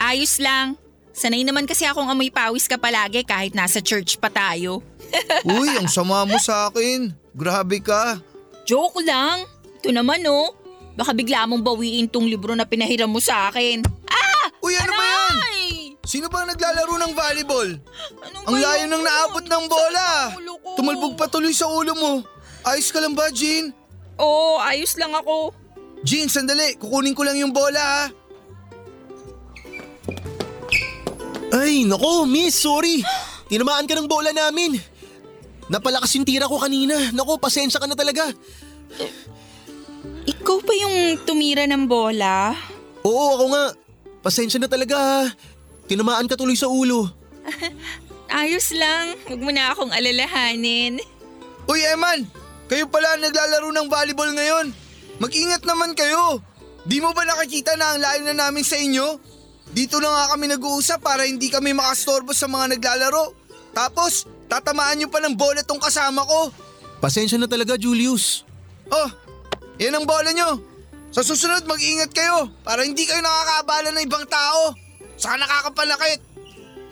Ayos 0.00 0.40
lang. 0.40 0.80
Sanay 1.12 1.44
naman 1.44 1.64
kasi 1.64 1.84
akong 1.84 2.08
amoy 2.08 2.32
pawis 2.32 2.64
ka 2.64 2.74
palagi 2.74 3.22
kahit 3.22 3.52
nasa 3.52 3.78
church 3.78 4.16
pa 4.16 4.26
tayo. 4.26 4.80
Uy, 5.46 5.76
ang 5.76 5.86
sama 5.86 6.24
mo 6.24 6.40
sa 6.40 6.68
akin. 6.68 7.12
Grabe 7.30 7.78
ka. 7.78 8.18
Joke 8.64 9.04
lang. 9.04 9.44
Ito 9.78 9.92
naman 9.92 10.24
oh. 10.24 10.56
Baka 10.96 11.12
bigla 11.12 11.44
mong 11.44 11.60
bawiin 11.60 12.08
tong 12.08 12.24
libro 12.24 12.56
na 12.56 12.64
pinahiram 12.64 13.10
mo 13.10 13.20
sa 13.20 13.52
akin. 13.52 13.84
Ah! 14.08 14.46
Uy, 14.64 14.72
ano 14.72 14.90
ba 14.90 15.04
yan? 15.04 15.36
Sino 16.04 16.28
ba 16.28 16.44
ang 16.44 16.50
naglalaro 16.50 16.94
ng 16.96 17.12
volleyball? 17.12 17.70
Ano 18.24 18.36
Ang 18.48 18.56
layo 18.56 18.84
yun? 18.84 18.92
ng 18.92 19.02
naabot 19.04 19.44
ng 19.44 19.64
bola. 19.68 20.08
Ulo 20.32 20.52
ko. 20.56 20.68
Tumalbog 20.76 21.14
pa 21.14 21.28
tuloy 21.28 21.52
sa 21.52 21.68
ulo 21.68 21.92
mo. 21.92 22.12
Ayos 22.64 22.88
ka 22.88 22.98
lang 22.98 23.12
ba, 23.12 23.28
Jean? 23.28 23.72
Oo, 24.18 24.60
ayos 24.62 24.94
lang 24.94 25.14
ako. 25.14 25.50
Jean, 26.04 26.28
sandali. 26.28 26.76
Kukunin 26.76 27.16
ko 27.16 27.24
lang 27.24 27.40
yung 27.40 27.50
bola 27.50 27.80
ha. 27.80 28.04
Ay, 31.54 31.86
nako, 31.86 32.26
miss, 32.26 32.58
sorry. 32.58 33.00
Tinamaan 33.46 33.86
ka 33.86 33.94
ng 33.94 34.10
bola 34.10 34.34
namin. 34.34 34.76
Napalakas 35.70 36.12
yung 36.18 36.26
tira 36.26 36.50
ko 36.50 36.58
kanina. 36.60 37.14
Nako, 37.14 37.38
pasensya 37.40 37.80
ka 37.80 37.86
na 37.88 37.96
talaga. 37.96 38.28
Ikaw 40.24 40.56
pa 40.60 40.72
yung 40.76 40.96
tumira 41.24 41.64
ng 41.64 41.88
bola? 41.88 42.52
Oo, 43.06 43.38
ako 43.38 43.44
nga. 43.54 43.64
Pasensya 44.20 44.60
na 44.60 44.68
talaga 44.68 44.96
ha. 44.96 45.20
Tinamaan 45.88 46.28
ka 46.28 46.36
tuloy 46.36 46.56
sa 46.56 46.68
ulo. 46.68 47.08
Ayos 48.34 48.72
lang. 48.74 49.14
Huwag 49.28 49.40
mo 49.40 49.50
na 49.52 49.72
akong 49.72 49.92
alalahanin. 49.92 51.00
Uy, 51.68 51.80
Eman! 51.92 52.43
Kayo 52.64 52.88
pala 52.88 53.16
ang 53.16 53.22
naglalaro 53.22 53.68
ng 53.68 53.86
volleyball 53.92 54.32
ngayon. 54.32 54.66
Mag-ingat 55.20 55.62
naman 55.68 55.92
kayo. 55.92 56.40
Di 56.84 57.00
mo 57.00 57.12
ba 57.12 57.24
nakikita 57.24 57.76
na 57.76 57.96
ang 57.96 58.00
layo 58.00 58.20
na 58.24 58.34
namin 58.48 58.64
sa 58.64 58.76
inyo? 58.76 59.20
Dito 59.72 60.00
na 60.00 60.08
nga 60.12 60.24
kami 60.36 60.48
nag-uusap 60.52 61.00
para 61.00 61.24
hindi 61.24 61.48
kami 61.48 61.72
makastorbo 61.72 62.32
sa 62.32 62.48
mga 62.48 62.76
naglalaro. 62.76 63.32
Tapos, 63.72 64.28
tatamaan 64.48 65.00
nyo 65.00 65.08
pa 65.08 65.18
ng 65.24 65.34
bola 65.34 65.64
tong 65.64 65.80
kasama 65.80 66.24
ko. 66.24 66.52
Pasensya 67.00 67.40
na 67.40 67.48
talaga, 67.50 67.76
Julius. 67.76 68.46
Oh, 68.88 69.10
yan 69.80 69.96
ang 69.96 70.06
bola 70.06 70.30
nyo. 70.30 70.60
Sa 71.14 71.22
susunod, 71.22 71.66
mag-ingat 71.66 72.10
kayo 72.10 72.50
para 72.66 72.82
hindi 72.82 73.06
kayo 73.06 73.22
nakakaabala 73.22 73.88
ng 73.94 74.04
ibang 74.06 74.26
tao. 74.26 74.74
Saka 75.14 75.38
nakakapanakit. 75.38 76.20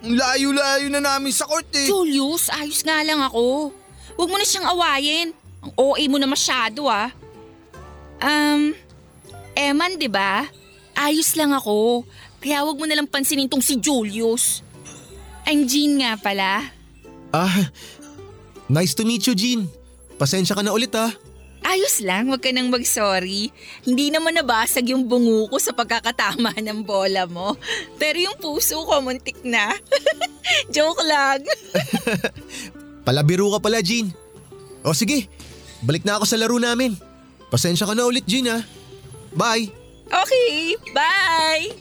Ang 0.02 0.19
layo-layo 0.19 0.87
na 0.91 1.00
namin 1.02 1.31
sa 1.31 1.47
court 1.47 1.69
eh. 1.75 1.87
Julius, 1.87 2.50
ayos 2.50 2.83
nga 2.83 3.02
lang 3.07 3.23
ako. 3.23 3.71
Huwag 4.19 4.31
mo 4.31 4.37
na 4.38 4.47
siyang 4.47 4.67
awayin. 4.67 5.41
Ang 5.62 5.73
OA 5.78 6.02
mo 6.11 6.19
na 6.19 6.26
masyado 6.26 6.90
ah. 6.90 7.14
Um, 8.23 8.75
Eman, 9.54 10.00
di 10.00 10.09
ba? 10.11 10.49
Ayos 10.99 11.35
lang 11.38 11.54
ako. 11.54 12.02
Kaya 12.42 12.66
huwag 12.66 12.78
mo 12.78 12.87
na 12.88 12.99
lang 12.99 13.07
pansinin 13.07 13.47
tong 13.47 13.62
si 13.62 13.78
Julius. 13.78 14.64
I'm 15.47 15.66
Jean 15.66 16.02
nga 16.02 16.19
pala. 16.19 16.71
Ah, 17.33 17.71
nice 18.69 18.95
to 18.95 19.07
meet 19.07 19.25
you, 19.26 19.35
Jean. 19.35 19.66
Pasensya 20.19 20.54
ka 20.54 20.62
na 20.62 20.75
ulit 20.75 20.92
ah. 20.95 21.11
Ayos 21.62 22.02
lang, 22.02 22.26
wag 22.26 22.42
ka 22.42 22.50
nang 22.50 22.75
mag-sorry. 22.75 23.54
Hindi 23.87 24.11
naman 24.11 24.35
nabasag 24.35 24.90
yung 24.90 25.07
bungo 25.07 25.47
ko 25.47 25.57
sa 25.62 25.71
pagkakatama 25.71 26.59
ng 26.59 26.83
bola 26.83 27.31
mo. 27.31 27.54
Pero 28.02 28.19
yung 28.19 28.35
puso 28.35 28.83
ko 28.83 28.99
muntik 28.99 29.38
na. 29.47 29.71
Joke 30.75 31.02
lang. 31.07 31.47
Palabiro 33.07 33.47
ka 33.54 33.59
pala, 33.62 33.78
Jean. 33.78 34.11
O 34.83 34.90
sige, 34.90 35.31
balik 35.83 36.07
na 36.07 36.19
ako 36.19 36.25
sa 36.27 36.39
laro 36.39 36.59
namin. 36.59 36.95
Pasensya 37.53 37.85
ka 37.85 37.93
na 37.93 38.09
ulit, 38.09 38.25
ah. 38.49 38.62
Bye! 39.37 39.69
Okay, 40.09 40.77
bye! 40.93 41.73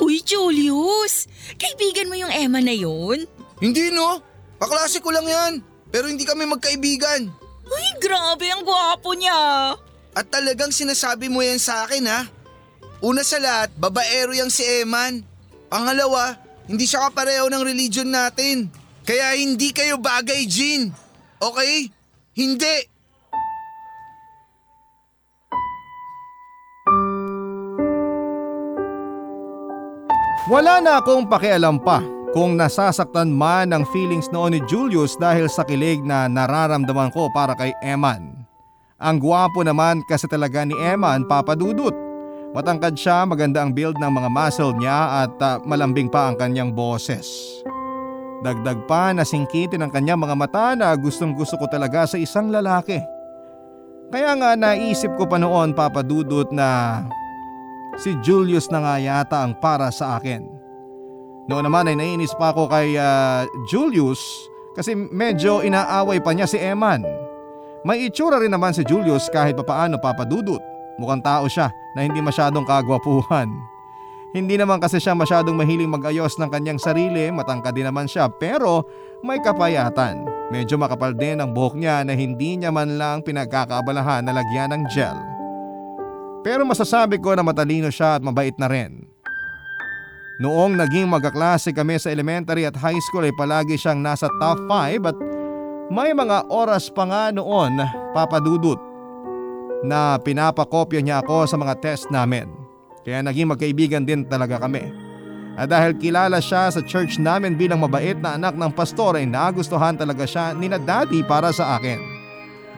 Uy, 0.00 0.24
Julius! 0.24 1.28
Kaibigan 1.60 2.08
mo 2.08 2.16
yung 2.16 2.32
Emma 2.32 2.60
na 2.60 2.72
yun? 2.72 3.28
Hindi 3.60 3.92
no, 3.92 4.22
kaklase 4.56 5.00
ko 5.04 5.12
lang 5.12 5.28
yan. 5.28 5.52
Pero 5.88 6.08
hindi 6.08 6.24
kami 6.24 6.44
magkaibigan. 6.44 7.28
Uy, 7.68 7.86
grabe 8.00 8.48
ang 8.48 8.64
gwapo 8.64 9.12
niya! 9.16 9.72
At 10.16 10.26
talagang 10.32 10.72
sinasabi 10.72 11.28
mo 11.28 11.44
yan 11.44 11.60
sa 11.60 11.84
akin 11.84 12.04
ha? 12.08 12.20
Una 13.04 13.22
sa 13.22 13.38
lahat, 13.38 13.70
babaero 13.78 14.34
yang 14.34 14.50
si 14.50 14.64
Eman. 14.82 15.22
Pangalawa, 15.68 16.34
hindi 16.66 16.88
siya 16.88 17.08
kapareho 17.08 17.46
ng 17.46 17.62
religion 17.62 18.08
natin. 18.08 18.66
Kaya 19.06 19.38
hindi 19.38 19.70
kayo 19.70 19.96
bagay, 19.96 20.44
Jean. 20.44 20.90
Okay? 21.38 21.90
Hindi. 22.34 22.76
Wala 30.48 30.80
na 30.80 30.98
akong 30.98 31.28
pakialam 31.28 31.76
pa 31.84 32.00
kung 32.32 32.56
nasasaktan 32.56 33.28
man 33.28 33.68
ang 33.68 33.84
feelings 33.92 34.32
noon 34.32 34.56
ni 34.56 34.60
Julius 34.64 35.12
dahil 35.20 35.44
sa 35.44 35.60
kilig 35.60 36.00
na 36.00 36.24
nararamdaman 36.24 37.12
ko 37.12 37.28
para 37.36 37.52
kay 37.52 37.68
Eman. 37.84 38.32
Ang 38.96 39.20
gwapo 39.20 39.60
naman 39.60 40.00
kasi 40.08 40.24
talaga 40.24 40.64
ni 40.64 40.72
Eman 40.80 41.28
papadudot. 41.28 41.92
Matangkad 42.56 42.96
siya, 42.96 43.28
maganda 43.28 43.60
ang 43.60 43.76
build 43.76 44.00
ng 44.00 44.08
mga 44.08 44.28
muscle 44.32 44.72
niya 44.80 45.28
at 45.28 45.32
ah, 45.44 45.60
malambing 45.68 46.08
pa 46.08 46.32
ang 46.32 46.36
kanyang 46.40 46.72
boses. 46.72 47.28
Dagdag 48.38 48.86
pa 48.86 49.10
na 49.10 49.26
singkitin 49.26 49.82
ang 49.82 49.90
kanyang 49.90 50.22
mga 50.22 50.36
mata 50.38 50.66
na 50.78 50.94
gustong 50.94 51.34
gusto 51.34 51.58
ko 51.58 51.66
talaga 51.66 52.06
sa 52.06 52.14
isang 52.14 52.54
lalaki. 52.54 53.02
Kaya 54.08 54.38
nga 54.38 54.54
naisip 54.54 55.10
ko 55.18 55.26
pa 55.26 55.36
noon 55.36 55.74
papadudot 55.74 56.48
na 56.54 57.02
si 57.98 58.14
Julius 58.22 58.70
na 58.70 58.78
nga 58.80 58.94
yata 58.96 59.42
ang 59.42 59.58
para 59.58 59.90
sa 59.90 60.16
akin. 60.16 60.46
Noon 61.50 61.66
naman 61.66 61.90
ay 61.90 61.96
naiinis 61.98 62.32
pa 62.38 62.54
ako 62.54 62.70
kay 62.70 62.94
ah, 62.94 63.42
Julius 63.66 64.20
kasi 64.78 64.94
medyo 64.94 65.58
inaaway 65.64 66.22
pa 66.22 66.30
niya 66.30 66.46
si 66.46 66.62
Eman. 66.62 67.02
May 67.82 68.06
itsura 68.06 68.38
rin 68.38 68.54
naman 68.54 68.70
si 68.70 68.86
Julius 68.86 69.26
kahit 69.34 69.58
papaano 69.58 69.98
papadudot. 69.98 70.62
Mukhang 70.98 71.22
tao 71.22 71.50
siya 71.50 71.70
na 71.98 72.06
hindi 72.06 72.22
masyadong 72.22 72.66
kagwapuhan. 72.66 73.50
Hindi 74.36 74.60
naman 74.60 74.76
kasi 74.76 75.00
siya 75.00 75.16
masyadong 75.16 75.56
mahiling 75.56 75.88
mag-ayos 75.88 76.36
ng 76.36 76.52
kanyang 76.52 76.76
sarili, 76.76 77.32
matangkad 77.32 77.72
din 77.72 77.88
naman 77.88 78.04
siya 78.04 78.28
pero 78.28 78.84
may 79.24 79.40
kapayatan. 79.40 80.28
Medyo 80.52 80.76
makapal 80.76 81.16
din 81.16 81.40
ang 81.40 81.56
buhok 81.56 81.80
niya 81.80 82.04
na 82.04 82.12
hindi 82.12 82.60
niya 82.60 82.68
man 82.68 83.00
lang 83.00 83.24
pinagkakaabalahan 83.24 84.24
na 84.24 84.36
lagyan 84.36 84.72
ng 84.76 84.82
gel. 84.92 85.16
Pero 86.44 86.64
masasabi 86.68 87.16
ko 87.20 87.36
na 87.36 87.44
matalino 87.44 87.88
siya 87.88 88.20
at 88.20 88.22
mabait 88.24 88.56
na 88.60 88.68
rin. 88.68 89.08
Noong 90.38 90.76
naging 90.76 91.08
magkaklase 91.10 91.74
kami 91.74 91.98
sa 91.98 92.12
elementary 92.12 92.68
at 92.68 92.76
high 92.78 93.00
school 93.10 93.26
ay 93.26 93.34
palagi 93.34 93.74
siyang 93.74 93.98
nasa 93.98 94.30
top 94.38 94.60
5 94.70 95.08
at 95.08 95.16
may 95.88 96.12
mga 96.12 96.46
oras 96.52 96.92
pa 96.92 97.08
nga 97.08 97.24
noon 97.32 97.80
papadudot 98.12 98.78
na 99.82 100.20
pinapakopya 100.20 101.00
niya 101.00 101.24
ako 101.24 101.48
sa 101.48 101.56
mga 101.56 101.74
test 101.80 102.12
namin. 102.12 102.67
Kaya 103.02 103.24
naging 103.24 103.50
magkaibigan 103.50 104.06
din 104.06 104.26
talaga 104.26 104.62
kami. 104.62 104.90
At 105.58 105.74
dahil 105.74 105.98
kilala 105.98 106.38
siya 106.38 106.70
sa 106.70 106.80
church 106.82 107.18
namin 107.18 107.58
bilang 107.58 107.82
mabait 107.82 108.14
na 108.14 108.38
anak 108.38 108.54
ng 108.54 108.70
pastor 108.70 109.18
ay 109.18 109.26
nagustuhan 109.26 109.98
talaga 109.98 110.22
siya 110.22 110.54
ni 110.54 110.70
na 110.70 110.78
daddy 110.78 111.26
para 111.26 111.50
sa 111.50 111.78
akin. 111.78 111.98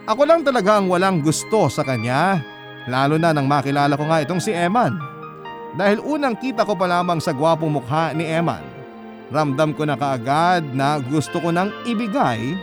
Ako 0.09 0.25
lang 0.25 0.41
talaga 0.41 0.81
ang 0.81 0.89
walang 0.89 1.21
gusto 1.21 1.69
sa 1.69 1.85
kanya 1.85 2.41
Lalo 2.89 3.21
na 3.21 3.37
nang 3.37 3.45
makilala 3.45 3.93
ko 3.99 4.07
nga 4.09 4.25
itong 4.25 4.41
si 4.41 4.57
Eman. 4.57 4.97
Dahil 5.77 6.00
unang 6.00 6.33
kita 6.35 6.65
ko 6.65 6.73
pa 6.75 6.89
lamang 6.89 7.21
sa 7.21 7.37
gwapong 7.37 7.77
mukha 7.77 8.17
ni 8.17 8.25
Eman, 8.25 8.65
ramdam 9.29 9.77
ko 9.77 9.85
na 9.85 10.00
kaagad 10.00 10.65
na 10.73 10.97
gusto 10.99 11.39
ko 11.39 11.53
nang 11.53 11.71
ibigay 11.85 12.57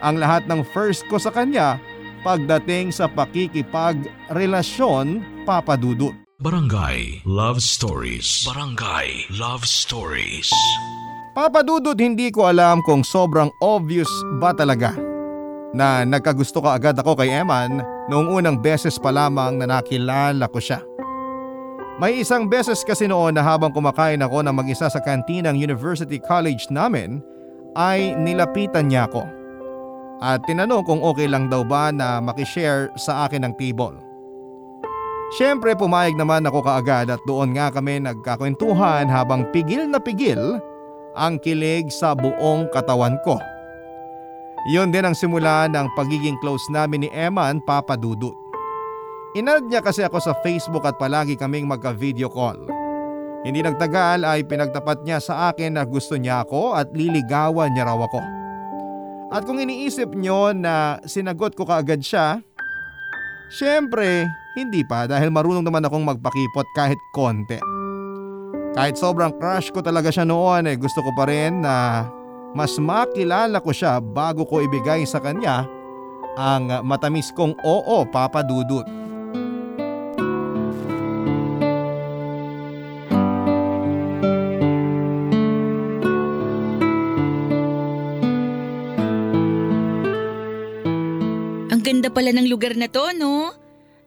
ang 0.00 0.16
lahat 0.20 0.46
ng 0.46 0.62
first 0.70 1.04
ko 1.10 1.18
sa 1.18 1.34
kanya 1.34 1.80
pagdating 2.24 2.92
sa 2.94 3.10
pakikipagrelasyon 3.10 5.20
papadudot. 5.44 6.23
Barangay 6.42 7.22
Love 7.30 7.62
Stories. 7.62 8.42
Barangay 8.42 9.30
Love 9.38 9.62
Stories. 9.62 10.50
Papadudot 11.30 11.94
hindi 11.94 12.34
ko 12.34 12.50
alam 12.50 12.82
kung 12.82 13.06
sobrang 13.06 13.54
obvious 13.62 14.10
ba 14.42 14.50
talaga 14.50 14.98
na 15.70 16.02
nagkagusto 16.02 16.58
ka 16.58 16.74
agad 16.74 16.98
ako 16.98 17.22
kay 17.22 17.30
Eman 17.30 17.78
noong 18.10 18.34
unang 18.34 18.58
beses 18.58 18.98
pa 18.98 19.14
lamang 19.14 19.62
na 19.62 19.78
nakilala 19.78 20.50
ko 20.50 20.58
siya. 20.58 20.82
May 22.02 22.26
isang 22.26 22.50
beses 22.50 22.82
kasi 22.82 23.06
noon 23.06 23.38
na 23.38 23.46
habang 23.46 23.70
kumakain 23.70 24.18
ako 24.18 24.42
ng 24.42 24.58
mag-isa 24.58 24.90
sa 24.90 24.98
kantinang 24.98 25.54
University 25.54 26.18
College 26.18 26.66
namin 26.66 27.22
ay 27.78 28.10
nilapitan 28.18 28.90
niya 28.90 29.06
ako. 29.06 29.22
At 30.18 30.42
tinanong 30.50 30.82
kung 30.82 30.98
okay 30.98 31.30
lang 31.30 31.46
daw 31.46 31.62
ba 31.62 31.94
na 31.94 32.18
makishare 32.18 32.90
sa 32.98 33.30
akin 33.30 33.46
ng 33.46 33.54
table. 33.54 33.94
Siyempre 35.34 35.74
pumayag 35.74 36.14
naman 36.14 36.46
ako 36.46 36.62
kaagad 36.62 37.10
at 37.10 37.18
doon 37.26 37.58
nga 37.58 37.66
kami 37.74 37.98
nagkakwentuhan 37.98 39.10
habang 39.10 39.42
pigil 39.50 39.90
na 39.90 39.98
pigil 39.98 40.62
ang 41.18 41.42
kilig 41.42 41.90
sa 41.90 42.14
buong 42.14 42.70
katawan 42.70 43.18
ko. 43.26 43.34
Iyon 44.70 44.94
din 44.94 45.02
ang 45.02 45.18
simula 45.18 45.66
ng 45.66 45.90
pagiging 45.98 46.38
close 46.38 46.62
namin 46.70 47.04
ni 47.04 47.10
Eman 47.10 47.58
Papa 47.66 47.98
Dudut. 47.98 48.38
Inad 49.34 49.66
niya 49.66 49.82
kasi 49.82 50.06
ako 50.06 50.22
sa 50.22 50.38
Facebook 50.38 50.86
at 50.86 50.94
palagi 51.02 51.34
kaming 51.34 51.66
magka-video 51.66 52.30
call. 52.30 52.70
Hindi 53.42 53.66
nagtagal 53.66 54.22
ay 54.22 54.46
pinagtapat 54.46 55.02
niya 55.02 55.18
sa 55.18 55.50
akin 55.50 55.74
na 55.74 55.82
gusto 55.82 56.14
niya 56.14 56.46
ako 56.46 56.78
at 56.78 56.94
liligawan 56.94 57.74
niya 57.74 57.90
raw 57.90 57.98
ako. 57.98 58.22
At 59.34 59.42
kung 59.42 59.58
iniisip 59.58 60.14
niyo 60.14 60.54
na 60.54 61.02
sinagot 61.02 61.58
ko 61.58 61.66
kaagad 61.66 62.06
siya, 62.06 62.38
syempre 63.50 64.30
hindi 64.54 64.86
pa 64.86 65.10
dahil 65.10 65.34
marunong 65.34 65.66
naman 65.66 65.82
akong 65.82 66.06
magpakipot 66.06 66.66
kahit 66.78 66.98
konti. 67.10 67.58
Kahit 68.74 68.98
sobrang 68.98 69.34
crush 69.38 69.70
ko 69.74 69.82
talaga 69.82 70.10
siya 70.10 70.26
noon 70.26 70.66
eh 70.70 70.78
gusto 70.78 71.02
ko 71.02 71.10
pa 71.14 71.26
rin 71.26 71.62
na 71.62 72.06
mas 72.54 72.78
makilala 72.78 73.58
ko 73.58 73.74
siya 73.74 73.98
bago 73.98 74.46
ko 74.46 74.62
ibigay 74.62 75.02
sa 75.06 75.18
kanya 75.18 75.66
ang 76.38 76.70
matamis 76.86 77.30
kong 77.34 77.54
oo 77.62 78.06
Papa 78.10 78.42
Dudut. 78.46 78.86
Ang 91.70 91.82
ganda 91.82 92.10
pala 92.10 92.30
ng 92.34 92.46
lugar 92.46 92.78
na 92.78 92.86
to, 92.86 93.10
no? 93.18 93.63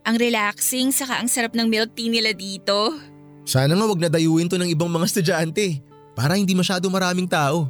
Ang 0.08 0.16
relaxing, 0.16 0.88
saka 0.88 1.20
ang 1.20 1.28
sarap 1.28 1.52
ng 1.52 1.68
milk 1.68 1.92
tea 1.92 2.08
nila 2.08 2.32
dito. 2.32 2.96
Sana 3.44 3.76
nga 3.76 3.84
wag 3.84 4.00
nadayuin 4.00 4.48
to 4.48 4.56
ng 4.56 4.72
ibang 4.72 4.88
mga 4.88 5.04
estudyante 5.04 5.84
para 6.16 6.32
hindi 6.32 6.56
masyado 6.56 6.88
maraming 6.88 7.28
tao. 7.28 7.68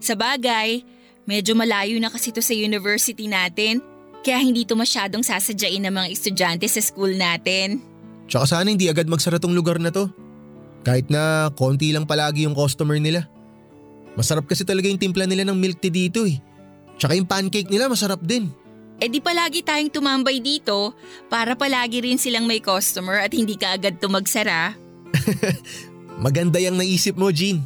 Sa 0.00 0.16
bagay, 0.16 0.80
medyo 1.28 1.52
malayo 1.52 2.00
na 2.00 2.08
kasi 2.08 2.32
to 2.32 2.40
sa 2.40 2.56
university 2.56 3.28
natin, 3.28 3.84
kaya 4.24 4.40
hindi 4.40 4.64
to 4.64 4.72
masyadong 4.72 5.20
sasadyain 5.20 5.84
ng 5.84 5.92
mga 5.92 6.08
estudyante 6.08 6.64
sa 6.72 6.80
school 6.80 7.12
natin. 7.12 7.84
Tsaka 8.32 8.48
sana 8.48 8.72
hindi 8.72 8.88
agad 8.88 9.04
magsara 9.04 9.36
tong 9.36 9.52
lugar 9.52 9.76
na 9.76 9.92
to. 9.92 10.08
Kahit 10.88 11.12
na 11.12 11.52
konti 11.52 11.92
lang 11.92 12.08
palagi 12.08 12.48
yung 12.48 12.56
customer 12.56 12.96
nila. 12.96 13.28
Masarap 14.16 14.48
kasi 14.48 14.64
talaga 14.64 14.88
yung 14.88 15.00
timpla 15.00 15.28
nila 15.28 15.44
ng 15.44 15.56
milk 15.60 15.84
tea 15.84 15.92
dito 15.92 16.24
eh. 16.24 16.40
Tsaka 16.96 17.12
yung 17.12 17.28
pancake 17.28 17.68
nila 17.68 17.92
masarap 17.92 18.24
din. 18.24 18.48
E 19.02 19.10
di 19.10 19.18
palagi 19.18 19.66
tayong 19.66 19.90
tumambay 19.90 20.38
dito 20.38 20.94
para 21.26 21.58
palagi 21.58 22.04
rin 22.04 22.18
silang 22.18 22.46
may 22.46 22.62
customer 22.62 23.18
at 23.18 23.34
hindi 23.34 23.58
ka 23.58 23.74
agad 23.74 23.98
to 23.98 24.06
magsara. 24.06 24.78
Maganda 26.24 26.62
yung 26.62 26.78
naisip 26.78 27.18
mo, 27.18 27.34
Jean. 27.34 27.58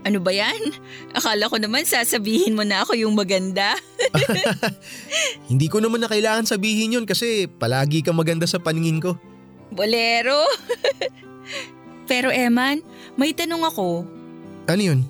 Ano 0.00 0.16
ba 0.24 0.32
yan? 0.32 0.72
Akala 1.12 1.52
ko 1.52 1.60
naman 1.60 1.84
sasabihin 1.84 2.56
mo 2.56 2.64
na 2.64 2.80
ako 2.80 2.96
yung 2.96 3.12
maganda. 3.12 3.76
Hindi 5.52 5.68
ko 5.68 5.84
naman 5.84 6.00
na 6.00 6.08
kailangan 6.08 6.48
sabihin 6.48 6.96
yun 6.96 7.04
kasi 7.04 7.44
palagi 7.44 8.00
kang 8.00 8.16
maganda 8.16 8.48
sa 8.48 8.56
paningin 8.56 8.96
ko. 8.96 9.20
Bolero! 9.68 10.40
Pero 12.10 12.32
Eman, 12.32 12.80
may 13.20 13.36
tanong 13.36 13.62
ako. 13.68 14.08
Ano 14.72 14.82
yun? 14.82 15.04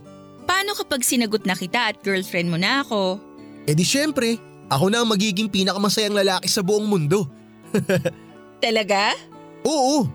Paano 0.45 0.75
kapag 0.75 1.07
sinagot 1.07 1.47
na 1.47 1.55
kita 1.55 1.95
at 1.95 2.03
girlfriend 2.03 2.51
mo 2.51 2.59
na 2.59 2.83
ako? 2.83 3.23
Eh 3.71 3.79
di 3.79 3.87
syempre, 3.87 4.43
ako 4.71 4.87
na 4.89 5.03
ang 5.03 5.09
magiging 5.11 5.51
pinakamasayang 5.51 6.15
lalaki 6.15 6.47
sa 6.47 6.63
buong 6.63 6.87
mundo. 6.87 7.27
Talaga? 8.65 9.19
Oo. 9.67 10.07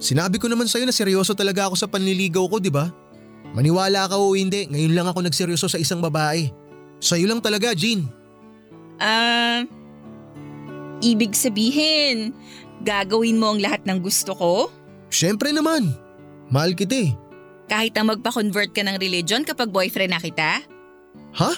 Sinabi 0.00 0.40
ko 0.40 0.48
naman 0.48 0.70
sa'yo 0.70 0.88
na 0.88 0.96
seryoso 0.96 1.36
talaga 1.36 1.68
ako 1.68 1.76
sa 1.76 1.90
panliligaw 1.90 2.48
ko, 2.48 2.56
di 2.56 2.72
ba? 2.72 2.88
Maniwala 3.52 4.08
ka 4.08 4.16
o 4.16 4.32
hindi, 4.32 4.64
ngayon 4.70 4.96
lang 4.96 5.06
ako 5.10 5.26
nagseryoso 5.26 5.68
sa 5.68 5.76
isang 5.76 6.00
babae. 6.00 6.48
Sa'yo 7.02 7.28
lang 7.28 7.44
talaga, 7.44 7.76
Jean. 7.76 8.08
Ah, 8.96 9.68
ibig 11.04 11.36
sabihin, 11.36 12.32
gagawin 12.80 13.36
mo 13.36 13.52
ang 13.52 13.60
lahat 13.60 13.84
ng 13.84 14.00
gusto 14.00 14.32
ko? 14.32 14.52
Siyempre 15.12 15.52
naman. 15.52 15.92
Mahal 16.48 16.72
kita 16.72 16.96
eh. 16.96 17.10
Kahit 17.68 17.94
na 17.94 18.08
magpa-convert 18.08 18.72
ka 18.72 18.82
ng 18.82 18.96
religion 18.96 19.44
kapag 19.44 19.68
boyfriend 19.68 20.16
na 20.16 20.20
kita? 20.22 20.64
Ha? 21.36 21.52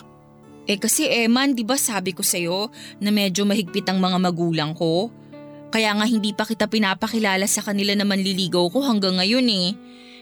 Eh 0.67 0.79
kasi 0.79 1.11
Eman, 1.11 1.59
di 1.59 1.67
ba 1.67 1.75
sabi 1.75 2.15
ko 2.15 2.23
sa'yo 2.23 2.71
na 3.03 3.11
medyo 3.11 3.43
mahigpit 3.43 3.83
ang 3.91 3.99
mga 3.99 4.19
magulang 4.23 4.73
ko? 4.79 5.11
Kaya 5.73 5.91
nga 5.97 6.07
hindi 6.07 6.37
pa 6.37 6.45
kita 6.45 6.69
pinapakilala 6.69 7.49
sa 7.49 7.65
kanila 7.65 7.97
na 7.97 8.05
manliligaw 8.07 8.69
ko 8.71 8.85
hanggang 8.85 9.19
ngayon 9.19 9.49
eh. 9.49 9.69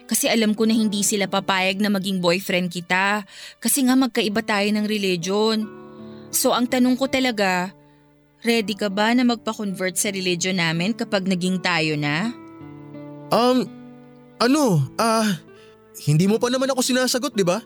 Kasi 0.09 0.31
alam 0.31 0.57
ko 0.57 0.65
na 0.65 0.73
hindi 0.73 1.05
sila 1.05 1.29
papayag 1.29 1.77
na 1.77 1.91
maging 1.91 2.23
boyfriend 2.23 2.71
kita. 2.71 3.27
Kasi 3.61 3.85
nga 3.85 3.93
magkaiba 3.93 4.41
tayo 4.41 4.67
ng 4.71 4.85
religion. 4.87 5.67
So 6.31 6.55
ang 6.55 6.71
tanong 6.71 6.95
ko 6.97 7.11
talaga, 7.11 7.75
ready 8.41 8.73
ka 8.73 8.89
ba 8.89 9.13
na 9.13 9.27
magpa-convert 9.27 9.99
sa 9.99 10.09
religion 10.09 10.57
namin 10.57 10.95
kapag 10.97 11.27
naging 11.27 11.61
tayo 11.61 11.99
na? 11.99 12.33
Um, 13.29 13.67
ano, 14.41 14.81
ah, 14.97 15.27
hindi 16.07 16.25
mo 16.25 16.41
pa 16.41 16.49
naman 16.49 16.71
ako 16.73 16.81
sinasagot, 16.81 17.35
di 17.37 17.45
ba? 17.45 17.61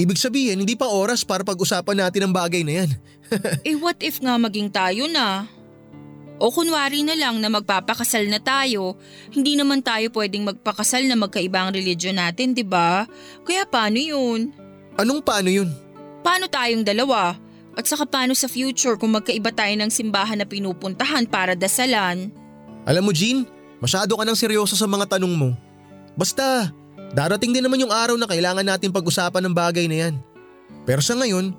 Ibig 0.00 0.16
sabihin, 0.16 0.64
hindi 0.64 0.72
pa 0.72 0.88
oras 0.88 1.20
para 1.20 1.44
pag-usapan 1.44 2.08
natin 2.08 2.24
ang 2.24 2.32
bagay 2.32 2.64
na 2.64 2.80
yan. 2.80 2.90
eh 3.68 3.76
what 3.76 4.00
if 4.00 4.16
nga 4.16 4.40
maging 4.40 4.72
tayo 4.72 5.04
na? 5.04 5.44
O 6.40 6.48
kunwari 6.48 7.04
na 7.04 7.12
lang 7.12 7.36
na 7.36 7.52
magpapakasal 7.52 8.24
na 8.32 8.40
tayo, 8.40 8.96
hindi 9.28 9.60
naman 9.60 9.84
tayo 9.84 10.08
pwedeng 10.16 10.48
magpakasal 10.48 11.04
na 11.04 11.20
magkaibang 11.20 11.68
religion 11.68 12.16
natin, 12.16 12.56
di 12.56 12.64
ba? 12.64 13.04
Kaya 13.44 13.68
paano 13.68 14.00
yun? 14.00 14.56
Anong 14.96 15.20
paano 15.20 15.52
yun? 15.52 15.68
Paano 16.24 16.48
tayong 16.48 16.80
dalawa? 16.80 17.36
At 17.76 17.84
saka 17.84 18.08
paano 18.08 18.32
sa 18.32 18.48
future 18.48 18.96
kung 18.96 19.12
magkaiba 19.12 19.52
tayo 19.52 19.76
ng 19.76 19.92
simbahan 19.92 20.40
na 20.40 20.48
pinupuntahan 20.48 21.28
para 21.28 21.52
dasalan? 21.52 22.32
Alam 22.88 23.04
mo, 23.04 23.12
Jean, 23.12 23.44
masyado 23.76 24.16
ka 24.16 24.24
nang 24.24 24.36
seryoso 24.36 24.80
sa 24.80 24.88
mga 24.88 25.20
tanong 25.20 25.36
mo. 25.36 25.52
Basta, 26.16 26.72
darating 27.14 27.54
din 27.54 27.64
naman 27.64 27.82
yung 27.82 27.92
araw 27.92 28.16
na 28.18 28.28
kailangan 28.28 28.66
natin 28.66 28.94
pag-usapan 28.94 29.42
ng 29.46 29.54
bagay 29.54 29.86
na 29.86 30.08
yan. 30.08 30.14
Pero 30.88 31.04
sa 31.04 31.14
ngayon, 31.14 31.54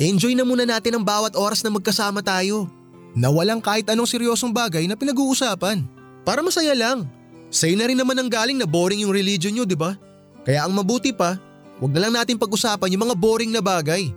enjoy 0.00 0.36
na 0.36 0.44
muna 0.44 0.64
natin 0.64 0.96
ang 0.96 1.04
bawat 1.04 1.36
oras 1.36 1.64
na 1.64 1.72
magkasama 1.72 2.20
tayo. 2.20 2.68
Na 3.16 3.32
walang 3.32 3.64
kahit 3.64 3.88
anong 3.88 4.08
seryosong 4.08 4.52
bagay 4.52 4.84
na 4.84 4.92
pinag-uusapan. 4.92 5.80
Para 6.26 6.44
masaya 6.44 6.76
lang. 6.76 7.08
Sa'yo 7.48 7.78
na 7.78 7.88
rin 7.88 7.96
naman 7.96 8.18
ang 8.18 8.28
galing 8.28 8.58
na 8.58 8.68
boring 8.68 9.06
yung 9.06 9.14
religion 9.14 9.54
nyo, 9.54 9.64
di 9.64 9.78
ba? 9.78 9.96
Kaya 10.44 10.68
ang 10.68 10.76
mabuti 10.76 11.16
pa, 11.16 11.40
wag 11.80 11.92
na 11.94 12.00
lang 12.04 12.12
natin 12.12 12.36
pag-usapan 12.36 12.92
yung 12.92 13.08
mga 13.08 13.16
boring 13.16 13.52
na 13.54 13.64
bagay. 13.64 14.12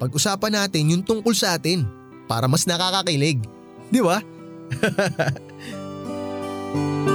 Pag-usapan 0.00 0.64
natin 0.64 0.96
yung 0.96 1.04
tungkol 1.04 1.36
sa 1.36 1.60
atin 1.60 1.84
para 2.24 2.48
mas 2.48 2.64
nakakakilig. 2.64 3.44
Di 3.92 4.00
ba? 4.00 4.24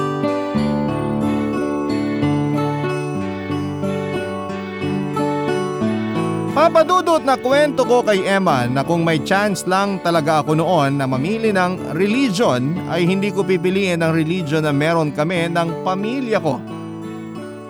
Papadudot 6.55 7.19
na 7.19 7.35
kwento 7.35 7.83
ko 7.83 7.99
kay 7.99 8.23
Emma 8.23 8.63
na 8.63 8.79
kung 8.79 9.03
may 9.03 9.19
chance 9.27 9.67
lang 9.67 9.99
talaga 9.99 10.39
ako 10.39 10.55
noon 10.55 10.95
na 10.95 11.03
mamili 11.03 11.51
ng 11.51 11.91
religion 11.91 12.79
ay 12.87 13.03
hindi 13.03 13.27
ko 13.27 13.43
pipiliin 13.43 13.99
ang 13.99 14.15
religion 14.15 14.63
na 14.63 14.71
meron 14.71 15.11
kami 15.11 15.51
ng 15.51 15.83
pamilya 15.83 16.39
ko. 16.39 16.55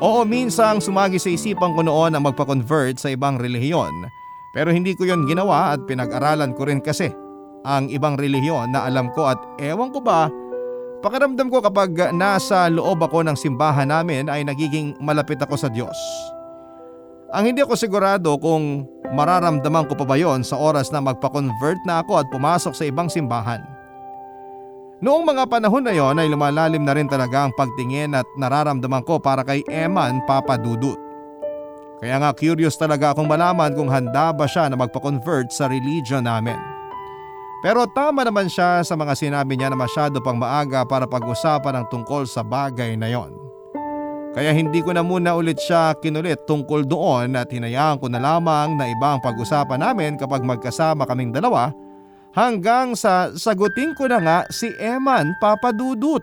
Oo 0.05 0.21
minsang 0.21 0.85
sumagi 0.85 1.17
sa 1.17 1.33
isipan 1.33 1.73
ko 1.73 1.81
noon 1.81 2.13
na 2.13 2.21
magpa-convert 2.21 3.01
sa 3.01 3.09
ibang 3.09 3.41
relihiyon 3.41 4.05
pero 4.53 4.69
hindi 4.69 4.93
ko 4.93 5.09
yon 5.09 5.25
ginawa 5.25 5.73
at 5.73 5.81
pinag-aralan 5.89 6.53
ko 6.53 6.69
rin 6.69 6.77
kasi 6.77 7.09
ang 7.65 7.89
ibang 7.89 8.13
relihiyon 8.21 8.69
na 8.69 8.85
alam 8.85 9.09
ko 9.17 9.33
at 9.33 9.41
ewan 9.65 9.89
ko 9.89 9.97
ba 9.97 10.29
pakiramdam 11.01 11.49
ko 11.49 11.57
kapag 11.57 12.13
nasa 12.13 12.69
loob 12.69 13.01
ako 13.01 13.25
ng 13.25 13.33
simbahan 13.33 13.89
namin 13.89 14.29
ay 14.29 14.45
nagiging 14.45 14.93
malapit 15.01 15.41
ako 15.41 15.57
sa 15.57 15.73
Diyos. 15.73 15.97
Ang 17.35 17.51
hindi 17.51 17.59
ako 17.59 17.75
sigurado 17.75 18.39
kung 18.39 18.87
mararamdaman 19.11 19.91
ko 19.91 19.93
pa 19.99 20.07
ba 20.07 20.15
yon 20.15 20.39
sa 20.47 20.55
oras 20.55 20.87
na 20.87 21.03
magpa-convert 21.03 21.83
na 21.83 21.99
ako 21.99 22.23
at 22.23 22.31
pumasok 22.31 22.71
sa 22.71 22.87
ibang 22.87 23.11
simbahan. 23.11 23.59
Noong 25.03 25.27
mga 25.27 25.43
panahon 25.51 25.83
na 25.83 25.91
yon 25.91 26.15
ay 26.15 26.31
lumalalim 26.31 26.87
na 26.87 26.95
rin 26.95 27.11
talaga 27.11 27.43
ang 27.43 27.51
pagtingin 27.59 28.15
at 28.15 28.23
nararamdaman 28.39 29.03
ko 29.03 29.19
para 29.19 29.43
kay 29.43 29.67
Eman 29.67 30.23
Papa 30.23 30.55
Dudut. 30.55 30.95
Kaya 31.99 32.23
nga 32.23 32.31
curious 32.31 32.79
talaga 32.79 33.11
akong 33.11 33.27
malaman 33.27 33.75
kung 33.75 33.91
handa 33.91 34.31
ba 34.31 34.47
siya 34.47 34.71
na 34.71 34.79
magpa-convert 34.79 35.51
sa 35.51 35.67
religion 35.67 36.23
namin. 36.23 36.55
Pero 37.59 37.83
tama 37.91 38.23
naman 38.23 38.47
siya 38.47 38.79
sa 38.87 38.95
mga 38.95 39.11
sinabi 39.11 39.59
niya 39.59 39.75
na 39.75 39.79
masyado 39.79 40.23
pang 40.23 40.39
maaga 40.39 40.87
para 40.87 41.03
pag-usapan 41.03 41.83
ang 41.83 41.85
tungkol 41.91 42.23
sa 42.23 42.47
bagay 42.47 42.95
na 42.95 43.11
yon. 43.11 43.35
Kaya 44.35 44.51
hindi 44.51 44.83
ko 44.83 44.91
na 44.91 44.99
muna 44.99 45.31
ulit 45.31 45.63
siya 45.63 45.95
kinulit 46.03 46.43
tungkol 46.43 46.83
doon 46.83 47.39
at 47.39 47.47
hinayaan 47.47 48.03
ko 48.03 48.11
na 48.11 48.19
lamang 48.19 48.75
na 48.75 48.91
ibang 48.91 49.23
pag-usapan 49.23 49.79
namin 49.79 50.19
kapag 50.19 50.43
magkasama 50.43 51.07
kaming 51.07 51.31
dalawa 51.31 51.71
hanggang 52.35 52.99
sa 52.99 53.31
sagutin 53.31 53.95
ko 53.95 54.11
na 54.11 54.19
nga 54.19 54.37
si 54.51 54.67
Eman 54.75 55.31
Papadudut. 55.39 56.19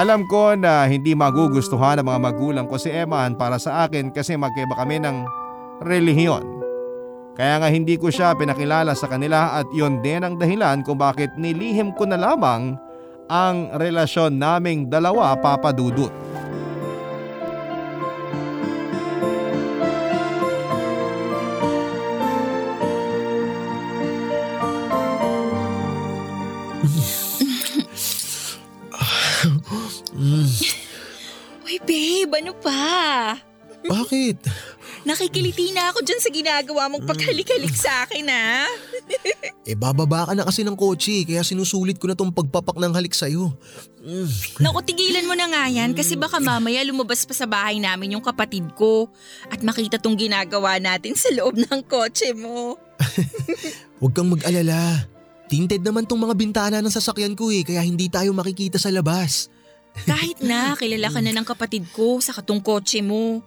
Alam 0.00 0.24
ko 0.32 0.56
na 0.56 0.88
hindi 0.88 1.12
magugustuhan 1.12 2.00
ng 2.00 2.08
mga 2.08 2.20
magulang 2.24 2.64
ko 2.64 2.80
si 2.80 2.88
Eman 2.88 3.36
para 3.36 3.60
sa 3.60 3.84
akin 3.84 4.08
kasi 4.08 4.40
magkaiba 4.40 4.72
kami 4.72 4.96
ng 5.04 5.28
relihiyon. 5.84 6.56
Kaya 7.36 7.60
nga 7.60 7.68
hindi 7.68 8.00
ko 8.00 8.08
siya 8.08 8.32
pinakilala 8.32 8.96
sa 8.96 9.12
kanila 9.12 9.60
at 9.60 9.68
yon 9.76 10.00
din 10.00 10.24
ang 10.24 10.40
dahilan 10.40 10.80
kung 10.82 10.96
bakit 10.96 11.36
nilihim 11.36 11.92
ko 11.94 12.08
na 12.08 12.16
lamang 12.16 12.80
ang 13.28 13.76
relasyon 13.76 14.40
naming 14.40 14.88
dalawa 14.88 15.36
papadudot. 15.36 16.10
Babe, 31.88 32.32
ano 32.44 32.52
pa? 32.60 33.40
Bakit? 33.88 34.36
Nakikiliti 35.08 35.72
na 35.72 35.88
ako 35.88 36.04
dyan 36.04 36.20
sa 36.20 36.28
ginagawa 36.28 36.90
mong 36.92 37.08
paghalik-halik 37.08 37.72
sa 37.72 38.04
akin 38.04 38.26
ha. 38.28 38.68
Eh 39.64 39.78
bababa 39.78 40.28
ka 40.28 40.32
na 40.36 40.44
kasi 40.44 40.66
ng 40.66 40.76
kotse 40.76 41.24
kaya 41.24 41.40
sinusulit 41.40 41.96
ko 41.96 42.10
na 42.10 42.18
tong 42.18 42.34
pagpapak 42.34 42.76
ng 42.76 42.92
halik 42.92 43.14
sa'yo. 43.14 43.54
Mm. 44.04 44.28
Naku, 44.60 44.78
tigilan 44.84 45.24
mo 45.24 45.32
na 45.38 45.48
nga 45.48 45.64
yan 45.70 45.94
kasi 45.94 46.18
baka 46.18 46.42
mamaya 46.42 46.82
lumabas 46.84 47.24
pa 47.24 47.32
sa 47.32 47.46
bahay 47.48 47.78
namin 47.78 48.18
yung 48.18 48.24
kapatid 48.24 48.66
ko 48.74 49.08
at 49.48 49.62
makita 49.64 49.96
tong 49.96 50.18
ginagawa 50.18 50.76
natin 50.82 51.14
sa 51.14 51.32
loob 51.32 51.56
ng 51.56 51.80
kotse 51.86 52.34
mo. 52.34 52.76
Huwag 54.02 54.12
kang 54.12 54.28
mag-alala. 54.28 55.08
Tinted 55.48 55.80
naman 55.80 56.04
tong 56.04 56.20
mga 56.20 56.36
bintana 56.36 56.78
ng 56.84 56.92
sasakyan 56.92 57.32
ko 57.32 57.48
eh 57.48 57.64
kaya 57.64 57.80
hindi 57.80 58.12
tayo 58.12 58.36
makikita 58.36 58.76
sa 58.76 58.92
labas. 58.92 59.48
Kahit 60.06 60.38
na, 60.44 60.76
kilala 60.78 61.08
ka 61.10 61.20
na 61.24 61.32
ng 61.34 61.46
kapatid 61.46 61.88
ko 61.90 62.22
sa 62.22 62.36
katong 62.36 62.62
kotse 62.62 63.02
mo. 63.02 63.42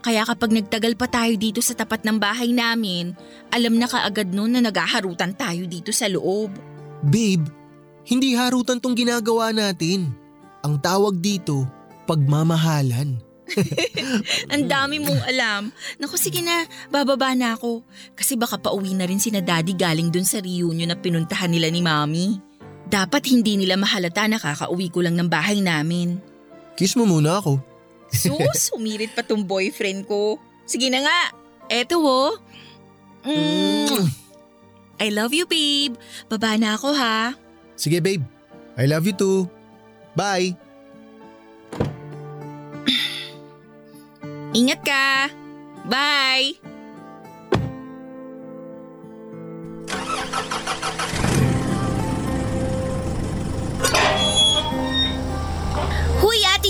Kaya 0.00 0.24
kapag 0.24 0.54
nagtagal 0.56 0.96
pa 0.96 1.04
tayo 1.10 1.36
dito 1.36 1.60
sa 1.60 1.76
tapat 1.76 2.00
ng 2.08 2.16
bahay 2.16 2.56
namin, 2.56 3.12
alam 3.52 3.76
na 3.76 3.84
kaagad 3.84 4.32
noon 4.32 4.56
na 4.56 4.64
naghaharutan 4.64 5.36
tayo 5.36 5.68
dito 5.68 5.92
sa 5.92 6.08
loob. 6.08 6.56
Babe, 7.04 7.44
hindi 8.08 8.32
harutan 8.32 8.80
tong 8.80 8.96
ginagawa 8.96 9.52
natin. 9.52 10.08
Ang 10.64 10.80
tawag 10.80 11.20
dito, 11.20 11.68
pagmamahalan. 12.08 13.20
Ang 14.54 14.64
dami 14.70 15.02
mong 15.02 15.22
alam. 15.26 15.62
Naku 15.98 16.16
sige 16.16 16.40
na, 16.40 16.64
bababa 16.88 17.34
na 17.34 17.58
ako. 17.58 17.82
Kasi 18.14 18.38
baka 18.38 18.56
pauwi 18.56 18.94
na 18.94 19.04
rin 19.04 19.18
sina 19.18 19.42
daddy 19.42 19.74
galing 19.74 20.08
dun 20.08 20.24
sa 20.24 20.38
reunion 20.38 20.88
na 20.88 20.96
pinuntahan 20.96 21.50
nila 21.50 21.68
ni 21.68 21.82
mami. 21.82 22.49
Dapat 22.90 23.22
hindi 23.30 23.54
nila 23.54 23.78
mahalata 23.78 24.26
na 24.26 24.42
kakauwi 24.42 24.90
ko 24.90 24.98
lang 25.06 25.14
ng 25.14 25.30
bahay 25.30 25.62
namin. 25.62 26.18
Kiss 26.74 26.98
mo 26.98 27.06
muna 27.06 27.38
ako. 27.38 27.62
Sus, 28.10 28.66
humirit 28.74 29.14
pa 29.14 29.22
tong 29.22 29.46
boyfriend 29.46 30.10
ko. 30.10 30.42
Sige 30.66 30.90
na 30.90 31.06
nga, 31.06 31.20
eto 31.70 32.02
wo. 32.02 32.34
Mm. 33.22 34.10
I 34.98 35.08
love 35.14 35.30
you 35.30 35.46
babe. 35.46 35.94
Baba 36.26 36.58
na 36.58 36.74
ako 36.74 36.90
ha. 36.98 37.38
Sige 37.78 38.02
babe, 38.02 38.26
I 38.74 38.90
love 38.90 39.06
you 39.06 39.14
too. 39.14 39.46
Bye! 40.18 40.58
Ingat 44.58 44.82
ka. 44.82 45.30
Bye! 45.86 46.58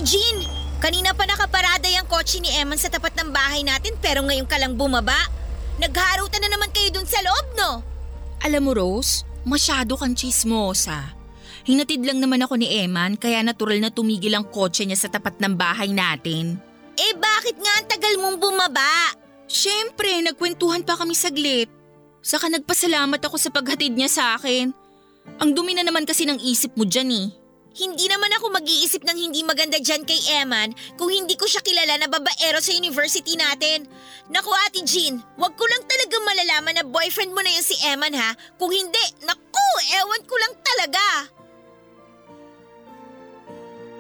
Jean! 0.01 0.45
Kanina 0.81 1.13
pa 1.13 1.29
nakaparada 1.29 1.85
yung 1.93 2.09
kotse 2.09 2.41
ni 2.41 2.49
Eman 2.57 2.81
sa 2.81 2.89
tapat 2.89 3.13
ng 3.21 3.31
bahay 3.37 3.61
natin 3.61 3.93
pero 4.01 4.25
ngayon 4.25 4.49
ka 4.49 4.57
lang 4.57 4.73
bumaba. 4.73 5.29
Nagharutan 5.77 6.41
na 6.41 6.51
naman 6.53 6.73
kayo 6.73 6.89
dun 6.89 7.05
sa 7.05 7.21
loob, 7.21 7.47
no? 7.57 7.71
Alam 8.41 8.63
mo 8.65 8.73
Rose, 8.73 9.29
masyado 9.45 10.01
kang 10.01 10.17
chismosa. 10.17 11.13
Hinatid 11.69 12.01
lang 12.09 12.25
naman 12.25 12.41
ako 12.41 12.57
ni 12.57 12.81
Eman 12.81 13.21
kaya 13.21 13.45
natural 13.45 13.77
na 13.85 13.93
tumigil 13.93 14.33
ang 14.33 14.49
kotse 14.49 14.89
niya 14.89 14.97
sa 14.97 15.13
tapat 15.13 15.37
ng 15.37 15.53
bahay 15.53 15.93
natin. 15.93 16.57
Eh 16.97 17.13
bakit 17.21 17.61
nga 17.61 17.73
ang 17.81 17.87
tagal 17.89 18.15
mong 18.17 18.41
bumaba? 18.41 19.13
Siyempre, 19.45 20.25
nagkwentuhan 20.25 20.85
pa 20.85 20.97
kami 20.97 21.13
saglit. 21.13 21.69
Saka 22.25 22.49
nagpasalamat 22.49 23.21
ako 23.21 23.37
sa 23.37 23.53
paghatid 23.53 23.97
niya 23.97 24.09
sa 24.09 24.25
akin. 24.37 24.73
Ang 25.41 25.51
dumi 25.53 25.77
na 25.77 25.85
naman 25.85 26.09
kasi 26.09 26.25
ng 26.25 26.41
isip 26.41 26.77
mo 26.77 26.85
dyan 26.89 27.13
eh. 27.13 27.27
Hindi 27.71 28.11
naman 28.11 28.35
ako 28.35 28.51
mag-iisip 28.51 29.07
ng 29.07 29.15
hindi 29.15 29.47
maganda 29.47 29.79
dyan 29.79 30.03
kay 30.03 30.19
Eman 30.43 30.75
kung 30.99 31.07
hindi 31.07 31.39
ko 31.39 31.47
siya 31.47 31.63
kilala 31.63 32.03
na 32.03 32.11
babaero 32.11 32.59
sa 32.59 32.75
university 32.75 33.39
natin. 33.39 33.87
Naku 34.27 34.51
Ate 34.67 34.83
Jean, 34.83 35.23
wag 35.39 35.55
ko 35.55 35.65
lang 35.71 35.87
talaga 35.87 36.17
malalaman 36.19 36.75
na 36.83 36.85
boyfriend 36.85 37.31
mo 37.31 37.39
na 37.39 37.55
yun 37.55 37.63
si 37.63 37.79
Eman 37.87 38.11
ha. 38.19 38.35
Kung 38.59 38.75
hindi, 38.75 39.05
naku, 39.23 39.69
ewan 40.03 40.23
ko 40.27 40.35
lang 40.35 40.55
talaga. 40.59 41.07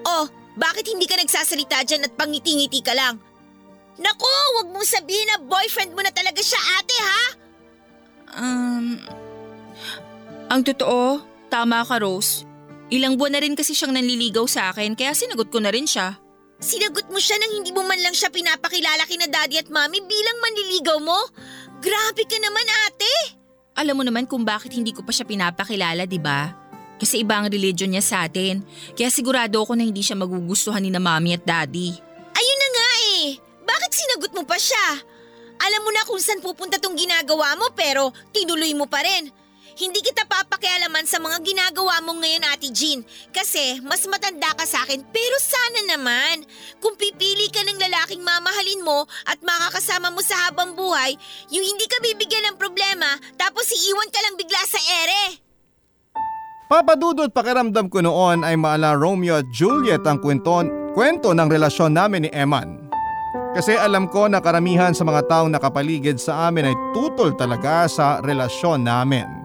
Oh, 0.03 0.27
bakit 0.59 0.91
hindi 0.91 1.07
ka 1.07 1.15
nagsasalita 1.15 1.87
dyan 1.87 2.11
at 2.11 2.17
pangiti-ngiti 2.19 2.83
ka 2.83 2.91
lang? 2.91 3.23
Naku, 4.03 4.35
wag 4.59 4.69
mong 4.75 4.89
sabihin 4.89 5.31
na 5.31 5.39
boyfriend 5.47 5.95
mo 5.95 6.03
na 6.03 6.11
talaga 6.11 6.43
siya 6.43 6.61
ate 6.83 6.97
ha. 6.99 7.23
Um, 8.31 8.87
ang 10.51 10.67
totoo, 10.67 11.23
tama 11.47 11.87
ka 11.87 12.03
Rose. 12.03 12.50
Ilang 12.91 13.15
buwan 13.15 13.39
na 13.39 13.41
rin 13.41 13.55
kasi 13.55 13.71
siyang 13.71 13.95
nanliligaw 13.95 14.51
sa 14.51 14.75
akin 14.75 14.99
kaya 14.99 15.15
sinagot 15.15 15.47
ko 15.47 15.63
na 15.63 15.71
rin 15.71 15.87
siya. 15.87 16.19
Sinagot 16.61 17.07
mo 17.09 17.17
siya 17.23 17.39
nang 17.39 17.57
hindi 17.57 17.71
mo 17.71 17.87
man 17.87 18.03
lang 18.03 18.13
siya 18.13 18.29
pinapakilala 18.29 19.07
kina 19.07 19.31
daddy 19.31 19.63
at 19.63 19.71
mami 19.71 20.03
bilang 20.03 20.39
manliligaw 20.43 20.99
mo? 20.99 21.17
Grabe 21.81 22.27
ka 22.27 22.37
naman 22.37 22.67
ate! 22.91 23.39
Alam 23.79 24.03
mo 24.03 24.05
naman 24.05 24.27
kung 24.27 24.45
bakit 24.45 24.75
hindi 24.77 24.93
ko 24.93 25.01
pa 25.01 25.15
siya 25.15 25.25
pinapakilala, 25.25 26.05
di 26.05 26.21
ba? 26.21 26.53
Kasi 27.01 27.25
iba 27.25 27.41
ang 27.41 27.49
religion 27.49 27.89
niya 27.89 28.05
sa 28.05 28.17
atin. 28.29 28.61
Kaya 28.93 29.09
sigurado 29.09 29.63
ako 29.65 29.73
na 29.73 29.89
hindi 29.89 30.05
siya 30.05 30.21
magugustuhan 30.21 30.85
ni 30.85 30.93
na 30.93 31.01
mami 31.01 31.33
at 31.33 31.47
daddy. 31.47 31.97
Ayun 32.37 32.59
na 32.61 32.69
nga 32.77 32.89
eh! 33.17 33.25
Bakit 33.65 33.91
sinagot 33.95 34.33
mo 34.37 34.45
pa 34.45 34.61
siya? 34.61 35.01
Alam 35.61 35.81
mo 35.87 35.91
na 35.95 36.05
kung 36.05 36.21
saan 36.21 36.45
pupunta 36.45 36.77
tong 36.77 36.99
ginagawa 36.99 37.57
mo 37.57 37.73
pero 37.73 38.13
tinuloy 38.37 38.77
mo 38.77 38.85
pa 38.85 39.01
rin. 39.01 39.33
Hindi 39.81 40.05
kita 40.05 40.29
papakialaman 40.29 41.09
sa 41.09 41.17
mga 41.17 41.41
ginagawa 41.41 42.05
mo 42.05 42.13
ngayon 42.21 42.45
Ate 42.53 42.69
Jean 42.69 43.01
kasi 43.33 43.81
mas 43.81 44.05
matanda 44.05 44.53
ka 44.53 44.69
sa 44.69 44.85
akin 44.85 45.01
pero 45.09 45.41
sana 45.41 45.81
naman 45.89 46.45
kung 46.85 47.01
pipili 47.01 47.49
ka 47.49 47.65
ng 47.65 47.81
lalaking 47.81 48.21
mamahalin 48.21 48.85
mo 48.85 49.09
at 49.25 49.41
makakasama 49.41 50.13
mo 50.13 50.21
sa 50.21 50.37
habang 50.45 50.77
buhay, 50.77 51.17
yung 51.49 51.65
hindi 51.65 51.89
ka 51.89 51.97
bibigyan 52.05 52.53
ng 52.53 52.61
problema 52.61 53.17
tapos 53.41 53.73
iiwan 53.73 54.13
ka 54.13 54.21
lang 54.21 54.37
bigla 54.37 54.61
sa 54.69 54.81
ere. 55.01 55.25
Papadudot 56.69 57.33
pakiramdam 57.33 57.89
ko 57.89 58.05
noon 58.05 58.45
ay 58.45 58.61
maala 58.61 58.93
Romeo 58.93 59.41
at 59.41 59.49
Juliet 59.49 60.05
ang 60.05 60.21
kwento, 60.21 60.61
kwento 60.93 61.33
ng 61.33 61.49
relasyon 61.49 61.97
namin 61.97 62.29
ni 62.29 62.31
Eman. 62.37 62.93
Kasi 63.57 63.81
alam 63.81 64.13
ko 64.13 64.29
na 64.29 64.45
karamihan 64.45 64.93
sa 64.93 65.09
mga 65.09 65.25
taong 65.25 65.49
nakapaligid 65.49 66.21
sa 66.21 66.53
amin 66.53 66.69
ay 66.69 66.77
tutol 66.93 67.33
talaga 67.33 67.89
sa 67.89 68.21
relasyon 68.21 68.85
namin. 68.85 69.40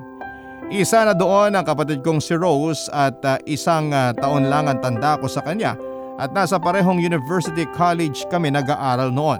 Isa 0.73 1.06
na 1.06 1.13
doon 1.13 1.54
ang 1.54 1.62
kapatid 1.62 2.01
kong 2.01 2.17
si 2.17 2.34
Rose 2.34 2.89
at 2.89 3.21
uh, 3.21 3.38
isang 3.45 3.93
uh, 3.93 4.10
taon 4.17 4.49
lang 4.49 4.65
ang 4.65 4.82
tanda 4.82 5.13
ko 5.21 5.30
sa 5.30 5.45
kanya 5.45 5.78
at 6.17 6.34
nasa 6.34 6.58
parehong 6.58 6.97
university 6.97 7.69
college 7.78 8.25
kami 8.34 8.49
nag-aaral 8.49 9.13
noon. 9.13 9.38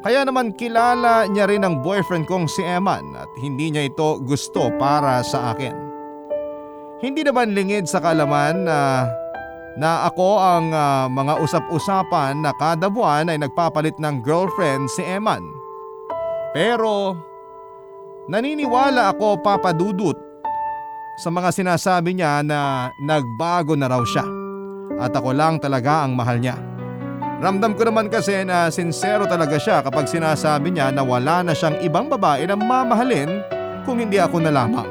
Kaya 0.00 0.24
naman 0.24 0.56
kilala 0.56 1.28
niya 1.28 1.44
rin 1.44 1.60
ang 1.60 1.84
boyfriend 1.84 2.24
kong 2.24 2.48
si 2.48 2.64
Eman 2.64 3.04
at 3.20 3.28
hindi 3.44 3.68
niya 3.68 3.84
ito 3.84 4.16
gusto 4.24 4.72
para 4.80 5.20
sa 5.20 5.52
akin. 5.52 5.76
Hindi 7.04 7.20
naman 7.20 7.52
lingid 7.52 7.84
sa 7.84 8.00
kalaman 8.00 8.64
na 8.64 9.04
na 9.76 10.08
ako 10.08 10.28
ang 10.40 10.72
uh, 10.72 11.04
mga 11.12 11.36
usap-usapan 11.44 12.40
na 12.40 12.56
kada 12.56 12.88
buwan 12.88 13.28
ay 13.28 13.36
nagpapalit 13.44 13.94
ng 14.00 14.24
girlfriend 14.24 14.88
si 14.88 15.04
Eman. 15.04 15.44
Pero 16.56 17.12
naniniwala 18.32 19.12
ako 19.12 19.36
papadudot 19.44 20.29
sa 21.18 21.28
mga 21.32 21.50
sinasabi 21.50 22.14
niya 22.14 22.44
na 22.44 22.90
nagbago 23.00 23.74
na 23.74 23.90
raw 23.90 24.02
siya 24.04 24.24
at 25.00 25.14
ako 25.16 25.32
lang 25.32 25.56
talaga 25.58 26.04
ang 26.04 26.12
mahal 26.14 26.36
niya. 26.38 26.60
Ramdam 27.40 27.72
ko 27.72 27.88
naman 27.88 28.12
kasi 28.12 28.44
na 28.44 28.68
sincero 28.68 29.24
talaga 29.24 29.56
siya 29.56 29.80
kapag 29.80 30.04
sinasabi 30.04 30.76
niya 30.76 30.92
na 30.92 31.00
wala 31.00 31.40
na 31.40 31.56
siyang 31.56 31.80
ibang 31.80 32.12
babae 32.12 32.44
na 32.44 32.52
mamahalin 32.52 33.40
kung 33.88 33.96
hindi 33.96 34.20
ako 34.20 34.44
na 34.44 34.52
lamang. 34.52 34.84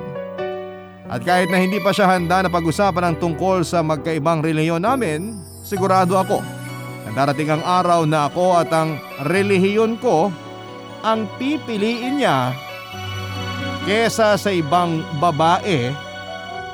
At 1.09 1.21
kahit 1.21 1.53
na 1.53 1.61
hindi 1.61 1.77
pa 1.77 1.93
siya 1.93 2.09
handa 2.09 2.41
na 2.41 2.49
pag-usapan 2.49 3.13
ang 3.13 3.15
tungkol 3.21 3.61
sa 3.61 3.85
magkaibang 3.85 4.41
reliyon 4.41 4.81
namin, 4.81 5.37
sigurado 5.61 6.17
ako 6.17 6.41
na 7.05 7.09
darating 7.13 7.53
ang 7.53 7.61
araw 7.61 8.05
na 8.05 8.29
ako 8.29 8.61
at 8.61 8.69
ang 8.73 8.97
relihiyon 9.29 10.01
ko 10.01 10.33
ang 11.05 11.29
pipiliin 11.37 12.21
niya 12.21 12.53
kesa 13.85 14.37
sa 14.37 14.49
ibang 14.53 15.01
babae 15.17 16.08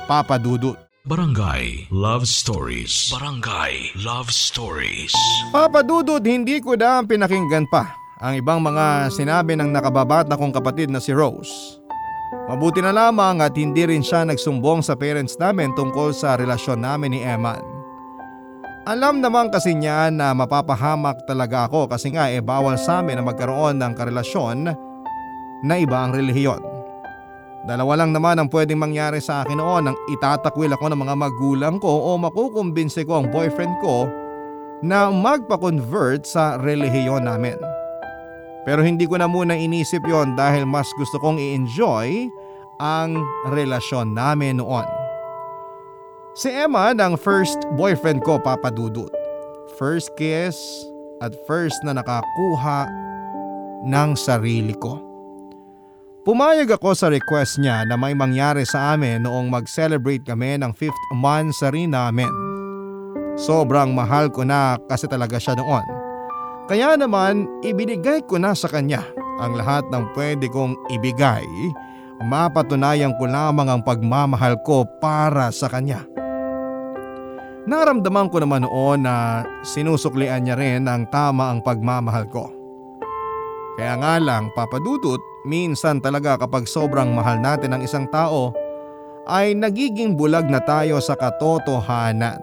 Papa 0.05 0.37
Dudut. 0.37 0.77
Barangay 1.09 1.89
Love 1.89 2.29
Stories. 2.29 3.09
Barangay 3.09 3.89
Love 4.05 4.29
Stories. 4.29 5.09
Papa 5.49 5.81
Dudut, 5.81 6.21
hindi 6.21 6.61
ko 6.61 6.77
na 6.77 7.01
pinakinggan 7.01 7.65
pa 7.65 7.89
ang 8.21 8.37
ibang 8.37 8.61
mga 8.61 9.09
sinabi 9.09 9.57
ng 9.57 9.73
nakababata 9.73 10.37
kong 10.37 10.53
kapatid 10.53 10.93
na 10.93 11.01
si 11.01 11.09
Rose. 11.09 11.81
Mabuti 12.45 12.85
na 12.85 12.93
lamang 12.93 13.41
at 13.41 13.57
hindi 13.57 13.81
rin 13.81 14.05
siya 14.05 14.29
nagsumbong 14.29 14.85
sa 14.85 14.93
parents 14.93 15.41
namin 15.41 15.73
tungkol 15.73 16.13
sa 16.13 16.37
relasyon 16.37 16.85
namin 16.85 17.17
ni 17.17 17.25
Eman. 17.25 17.65
Alam 18.85 19.25
naman 19.25 19.49
kasi 19.49 19.73
niya 19.73 20.13
na 20.13 20.37
mapapahamak 20.37 21.25
talaga 21.25 21.65
ako 21.65 21.89
kasi 21.89 22.13
nga 22.13 22.29
e 22.29 22.45
bawal 22.45 22.77
sa 22.77 23.01
amin 23.01 23.17
na 23.17 23.25
magkaroon 23.25 23.81
ng 23.81 23.97
karelasyon 23.97 24.69
na 25.65 25.73
iba 25.81 25.97
ang 25.97 26.13
relihiyon. 26.13 26.84
Dalawa 27.65 27.97
lang 27.97 28.13
naman 28.13 28.37
ang 28.37 28.45
pwedeng 28.53 28.77
mangyari 28.77 29.17
sa 29.17 29.41
akin 29.41 29.57
noon 29.57 29.89
nang 29.89 29.97
itatakwil 30.13 30.69
ako 30.77 30.85
ng 30.93 31.01
mga 31.01 31.15
magulang 31.17 31.75
ko 31.81 31.89
o 31.89 32.13
makukumbinse 32.13 33.01
ko 33.09 33.17
ang 33.19 33.33
boyfriend 33.33 33.73
ko 33.81 34.05
na 34.85 35.09
magpa-convert 35.09 36.29
sa 36.29 36.61
relihiyon 36.61 37.25
namin. 37.25 37.57
Pero 38.69 38.85
hindi 38.85 39.09
ko 39.09 39.17
na 39.17 39.25
muna 39.25 39.57
inisip 39.57 40.05
yon 40.05 40.37
dahil 40.37 40.69
mas 40.69 40.85
gusto 40.93 41.17
kong 41.17 41.41
i-enjoy 41.41 42.29
ang 42.77 43.25
relasyon 43.49 44.13
namin 44.13 44.61
noon. 44.61 44.85
Si 46.37 46.53
Emma 46.53 46.93
ang 46.93 47.17
first 47.17 47.57
boyfriend 47.73 48.21
ko 48.21 48.37
papadudot. 48.37 49.09
First 49.81 50.13
kiss 50.21 50.57
at 51.17 51.33
first 51.49 51.81
na 51.81 51.97
nakakuha 51.97 52.85
ng 53.89 54.09
sarili 54.13 54.77
ko. 54.77 55.14
Pumayag 56.25 56.73
ako 56.73 56.97
sa 56.97 57.05
request 57.13 57.61
niya 57.61 57.85
na 57.85 57.93
may 57.93 58.17
mangyari 58.17 58.65
sa 58.65 58.97
amin 58.97 59.21
noong 59.21 59.45
mag-celebrate 59.45 60.25
kami 60.25 60.57
ng 60.57 60.73
5th 60.73 61.03
monthsary 61.13 61.85
namin. 61.85 62.33
Sobrang 63.37 63.93
mahal 63.93 64.33
ko 64.33 64.41
na 64.41 64.81
kasi 64.89 65.05
talaga 65.05 65.37
siya 65.37 65.53
noon. 65.53 65.85
Kaya 66.65 66.97
naman 66.97 67.45
ibinigay 67.61 68.25
ko 68.25 68.41
na 68.41 68.57
sa 68.57 68.65
kanya 68.65 69.05
ang 69.37 69.53
lahat 69.53 69.85
ng 69.93 70.17
pwede 70.17 70.49
kong 70.49 70.73
ibigay. 70.97 71.45
Mapatunayan 72.25 73.13
ko 73.21 73.29
lamang 73.29 73.69
ang 73.69 73.85
pagmamahal 73.85 74.57
ko 74.65 74.81
para 74.97 75.53
sa 75.53 75.69
kanya. 75.69 76.01
Naramdaman 77.69 78.33
ko 78.33 78.41
naman 78.41 78.65
noon 78.65 79.05
na 79.05 79.45
sinusuklian 79.61 80.41
niya 80.41 80.57
rin 80.57 80.89
ang 80.89 81.05
tama 81.13 81.53
ang 81.53 81.61
pagmamahal 81.61 82.25
ko. 82.33 82.49
Kaya 83.77 83.93
nga 84.01 84.17
lang 84.17 84.49
papadudot 84.57 85.34
Minsan 85.45 86.01
talaga 86.01 86.41
kapag 86.41 86.65
sobrang 86.65 87.13
mahal 87.13 87.37
natin 87.37 87.77
ang 87.77 87.81
isang 87.85 88.09
tao 88.09 88.49
ay 89.29 89.53
nagiging 89.53 90.17
bulag 90.17 90.49
na 90.49 90.57
tayo 90.61 90.97
sa 90.97 91.13
katotohanan. 91.13 92.41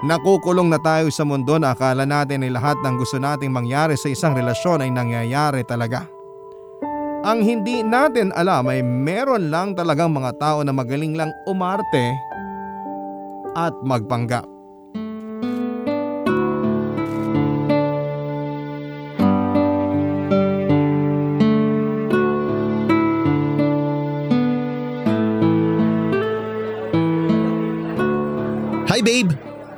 Nakukulong 0.00 0.72
na 0.72 0.80
tayo 0.80 1.12
sa 1.12 1.28
mundo 1.28 1.60
na 1.60 1.76
akala 1.76 2.08
natin 2.08 2.44
ay 2.44 2.52
lahat 2.52 2.76
ng 2.80 2.96
gusto 2.96 3.20
nating 3.20 3.52
mangyari 3.52 3.96
sa 4.00 4.08
isang 4.08 4.32
relasyon 4.32 4.84
ay 4.84 4.90
nangyayari 4.92 5.60
talaga. 5.64 6.08
Ang 7.20 7.44
hindi 7.44 7.84
natin 7.84 8.32
alam 8.32 8.64
ay 8.72 8.80
meron 8.80 9.52
lang 9.52 9.76
talagang 9.76 10.08
mga 10.08 10.40
tao 10.40 10.64
na 10.64 10.72
magaling 10.72 11.20
lang 11.20 11.28
umarte 11.44 12.16
at 13.52 13.76
magpanggap. 13.84 14.49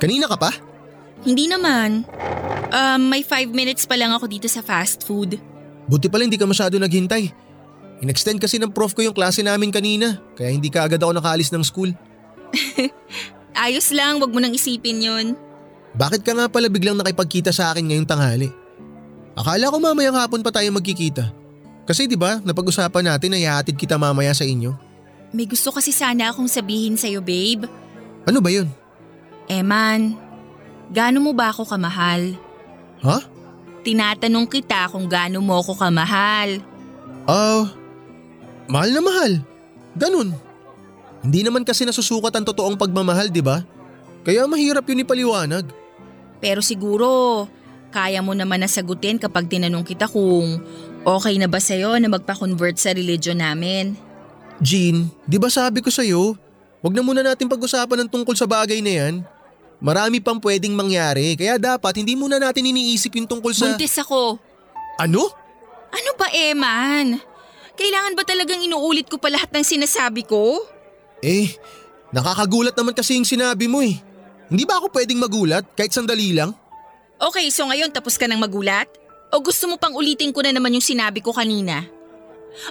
Kanina 0.03 0.27
ka 0.27 0.35
pa? 0.35 0.51
Hindi 1.23 1.47
naman. 1.47 2.03
Um, 2.75 3.07
may 3.07 3.23
five 3.23 3.47
minutes 3.55 3.87
pa 3.87 3.95
lang 3.95 4.11
ako 4.11 4.27
dito 4.27 4.51
sa 4.51 4.59
fast 4.59 5.07
food. 5.07 5.39
Buti 5.87 6.11
pala 6.11 6.27
hindi 6.27 6.35
ka 6.35 6.43
masyado 6.43 6.75
naghintay. 6.75 7.31
In-extend 8.03 8.43
kasi 8.43 8.59
ng 8.59 8.75
prof 8.75 8.91
ko 8.91 8.99
yung 8.99 9.15
klase 9.15 9.39
namin 9.39 9.71
kanina, 9.71 10.19
kaya 10.35 10.51
hindi 10.51 10.67
ka 10.67 10.83
agad 10.83 10.99
ako 10.99 11.15
nakaalis 11.15 11.55
ng 11.55 11.63
school. 11.63 11.95
Ayos 13.63 13.87
lang, 13.95 14.19
wag 14.19 14.33
mo 14.33 14.43
nang 14.43 14.51
isipin 14.51 14.99
yun. 14.99 15.25
Bakit 15.95 16.25
ka 16.25 16.35
nga 16.35 16.51
pala 16.51 16.67
biglang 16.67 16.99
nakipagkita 16.99 17.55
sa 17.55 17.71
akin 17.71 17.87
ngayong 17.87 18.09
tanghali? 18.09 18.49
Akala 19.39 19.71
ko 19.71 19.77
mamayang 19.79 20.19
hapon 20.19 20.43
pa 20.43 20.51
tayo 20.51 20.67
magkikita. 20.75 21.31
Kasi 21.87 22.09
di 22.09 22.19
ba, 22.19 22.43
napag-usapan 22.43 23.13
natin 23.13 23.31
na 23.31 23.39
ihahatid 23.39 23.79
kita 23.79 23.95
mamaya 23.95 24.35
sa 24.35 24.43
inyo. 24.43 24.75
May 25.31 25.47
gusto 25.47 25.71
kasi 25.71 25.95
sana 25.95 26.33
akong 26.33 26.49
sabihin 26.49 26.99
sa'yo, 26.99 27.23
babe. 27.23 27.69
Ano 28.27 28.43
ba 28.43 28.49
yun? 28.51 28.67
Eman, 29.51 30.15
gaano 30.91 31.19
mo 31.19 31.31
ba 31.35 31.51
ako 31.51 31.67
kamahal? 31.67 32.35
Ha? 33.03 33.19
Tinatanong 33.83 34.47
kita 34.47 34.87
kung 34.87 35.11
gaano 35.11 35.43
mo 35.43 35.59
ako 35.59 35.75
kamahal. 35.75 36.63
Ah, 37.27 37.67
mahal 38.71 38.89
na 38.95 39.01
mahal. 39.03 39.31
Ganun. 39.99 40.31
Hindi 41.23 41.39
naman 41.43 41.63
kasi 41.63 41.87
nasusukat 41.87 42.31
ang 42.35 42.47
totoong 42.47 42.75
pagmamahal, 42.75 43.31
di 43.31 43.43
ba? 43.43 43.63
Kaya 44.23 44.47
mahirap 44.47 44.87
yun 44.87 45.03
ipaliwanag. 45.03 45.67
Pero 46.43 46.59
siguro, 46.59 47.47
kaya 47.91 48.19
mo 48.19 48.35
naman 48.35 48.63
nasagutin 48.63 49.19
kapag 49.19 49.47
tinanong 49.47 49.87
kita 49.87 50.07
kung 50.07 50.59
okay 51.03 51.35
na 51.39 51.47
ba 51.47 51.59
sa'yo 51.59 51.95
na 51.99 52.11
magpa-convert 52.11 52.75
sa 52.75 52.91
religion 52.91 53.39
namin. 53.39 53.95
Jean, 54.59 55.07
di 55.27 55.39
ba 55.39 55.47
sabi 55.47 55.79
ko 55.79 55.91
sa'yo, 55.91 56.35
wag 56.83 56.93
na 56.95 57.03
muna 57.03 57.23
natin 57.23 57.47
pag-usapan 57.47 58.03
ng 58.03 58.09
tungkol 58.11 58.35
sa 58.35 58.47
bagay 58.47 58.79
na 58.83 58.91
yan. 58.91 59.13
Marami 59.83 60.23
pang 60.23 60.39
pwedeng 60.39 60.79
mangyari, 60.79 61.35
kaya 61.35 61.59
dapat 61.59 61.99
hindi 61.99 62.15
muna 62.15 62.39
natin 62.39 62.71
iniisip 62.71 63.19
yung 63.19 63.27
tungkol 63.27 63.51
sa… 63.51 63.75
Buntis 63.75 63.99
ako. 63.99 64.39
Ano? 64.95 65.27
Ano 65.91 66.11
ba, 66.15 66.31
Eman? 66.31 67.19
Kailangan 67.75 68.15
ba 68.15 68.23
talagang 68.23 68.63
inuulit 68.63 69.11
ko 69.11 69.19
pa 69.19 69.27
lahat 69.27 69.51
ng 69.51 69.59
sinasabi 69.59 70.23
ko? 70.23 70.63
Eh, 71.19 71.51
nakakagulat 72.15 72.71
naman 72.79 72.95
kasi 72.95 73.19
yung 73.19 73.27
sinabi 73.27 73.67
mo 73.67 73.83
eh. 73.83 73.99
Hindi 74.47 74.63
ba 74.63 74.79
ako 74.79 74.87
pwedeng 74.95 75.19
magulat 75.19 75.67
kahit 75.75 75.91
sandali 75.91 76.31
lang? 76.31 76.55
Okay, 77.19 77.51
so 77.51 77.67
ngayon 77.67 77.91
tapos 77.91 78.15
ka 78.15 78.23
ng 78.23 78.39
magulat? 78.39 78.87
O 79.35 79.43
gusto 79.43 79.67
mo 79.67 79.75
pang 79.75 79.91
ulitin 79.99 80.31
ko 80.31 80.47
na 80.47 80.55
naman 80.55 80.71
yung 80.79 80.85
sinabi 80.85 81.19
ko 81.19 81.35
kanina? 81.35 81.83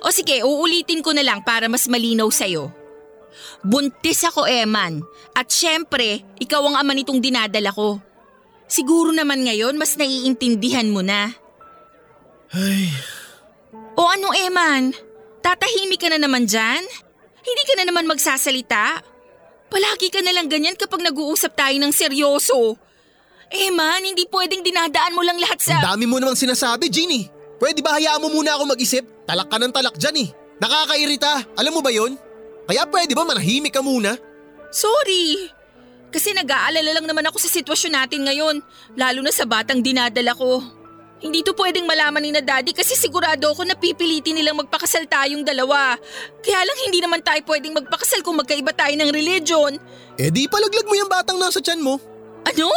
O 0.01 0.09
sige, 0.09 0.41
uulitin 0.41 1.05
ko 1.05 1.13
na 1.13 1.21
lang 1.21 1.45
para 1.45 1.69
mas 1.69 1.85
malinaw 1.93 2.33
sa'yo. 2.33 2.73
Buntis 3.65 4.25
ako, 4.27 4.45
Eman. 4.49 5.03
At 5.33 5.49
syempre, 5.49 6.23
ikaw 6.39 6.61
ang 6.67 6.77
ama 6.79 6.93
nitong 6.93 7.21
dinadala 7.23 7.73
ko. 7.73 7.99
Siguro 8.67 9.13
naman 9.13 9.45
ngayon 9.45 9.77
mas 9.77 10.01
naiintindihan 10.01 10.89
mo 10.89 11.05
na. 11.05 11.33
Ay, 12.53 12.89
O 13.97 14.09
ano, 14.09 14.33
Eman? 14.33 14.97
Tatahimik 15.45 16.01
ka 16.01 16.09
na 16.09 16.21
naman 16.21 16.49
dyan? 16.49 16.81
Hindi 17.43 17.63
ka 17.69 17.75
na 17.77 17.85
naman 17.89 18.09
magsasalita? 18.09 19.03
Palagi 19.69 20.09
ka 20.13 20.21
na 20.21 20.33
lang 20.33 20.49
ganyan 20.49 20.77
kapag 20.77 21.01
nag-uusap 21.05 21.57
tayo 21.57 21.77
ng 21.81 21.93
seryoso. 21.93 22.77
Eman, 23.53 24.01
hindi 24.01 24.25
pwedeng 24.33 24.65
dinadaan 24.65 25.13
mo 25.13 25.21
lang 25.21 25.37
lahat 25.37 25.61
sa… 25.61 25.77
ang 25.77 25.97
dami 25.97 26.09
mo 26.09 26.17
namang 26.17 26.41
sinasabi, 26.41 26.89
eh. 26.89 27.25
Pwede 27.61 27.85
ba 27.85 28.01
hayaan 28.01 28.25
mo 28.25 28.33
muna 28.33 28.57
ako 28.57 28.73
mag-isip? 28.73 29.05
Talak 29.29 29.53
ka 29.53 29.61
ng 29.61 29.73
talak 29.73 29.97
dyan 30.01 30.17
eh. 30.25 30.29
Nakakairita, 30.57 31.53
alam 31.61 31.73
mo 31.77 31.85
ba 31.85 31.93
yon? 31.93 32.17
Kaya 32.67 32.87
pwede 32.89 33.13
ba 33.13 33.27
manahimik 33.27 33.75
ka 33.75 33.83
muna? 33.83 34.15
Sorry! 34.73 35.51
Kasi 36.13 36.37
nag-aalala 36.37 36.93
lang 36.93 37.07
naman 37.09 37.25
ako 37.25 37.41
sa 37.41 37.49
sitwasyon 37.49 37.93
natin 37.97 38.21
ngayon, 38.29 38.61
lalo 39.01 39.21
na 39.25 39.33
sa 39.33 39.49
batang 39.49 39.81
dinadala 39.81 40.37
ko. 40.37 40.61
Hindi 41.23 41.41
to 41.47 41.55
pwedeng 41.55 41.87
malaman 41.87 42.19
ni 42.19 42.35
na 42.35 42.43
daddy 42.43 42.75
kasi 42.75 42.99
sigurado 42.99 43.55
ako 43.55 43.63
na 43.63 43.79
pipilitin 43.79 44.35
nilang 44.35 44.59
magpakasal 44.59 45.07
tayong 45.07 45.47
dalawa. 45.47 45.95
Kaya 46.43 46.61
lang 46.67 46.79
hindi 46.83 46.99
naman 46.99 47.23
tayo 47.23 47.39
pwedeng 47.47 47.79
magpakasal 47.79 48.27
kung 48.27 48.43
magkaiba 48.43 48.75
tayo 48.75 48.91
ng 48.99 49.11
religion. 49.15 49.73
Eh 50.19 50.35
di 50.35 50.51
palaglag 50.51 50.85
mo 50.85 50.99
yung 50.99 51.07
batang 51.07 51.39
nasa 51.39 51.63
tiyan 51.63 51.79
mo. 51.79 51.97
Ano? 52.43 52.69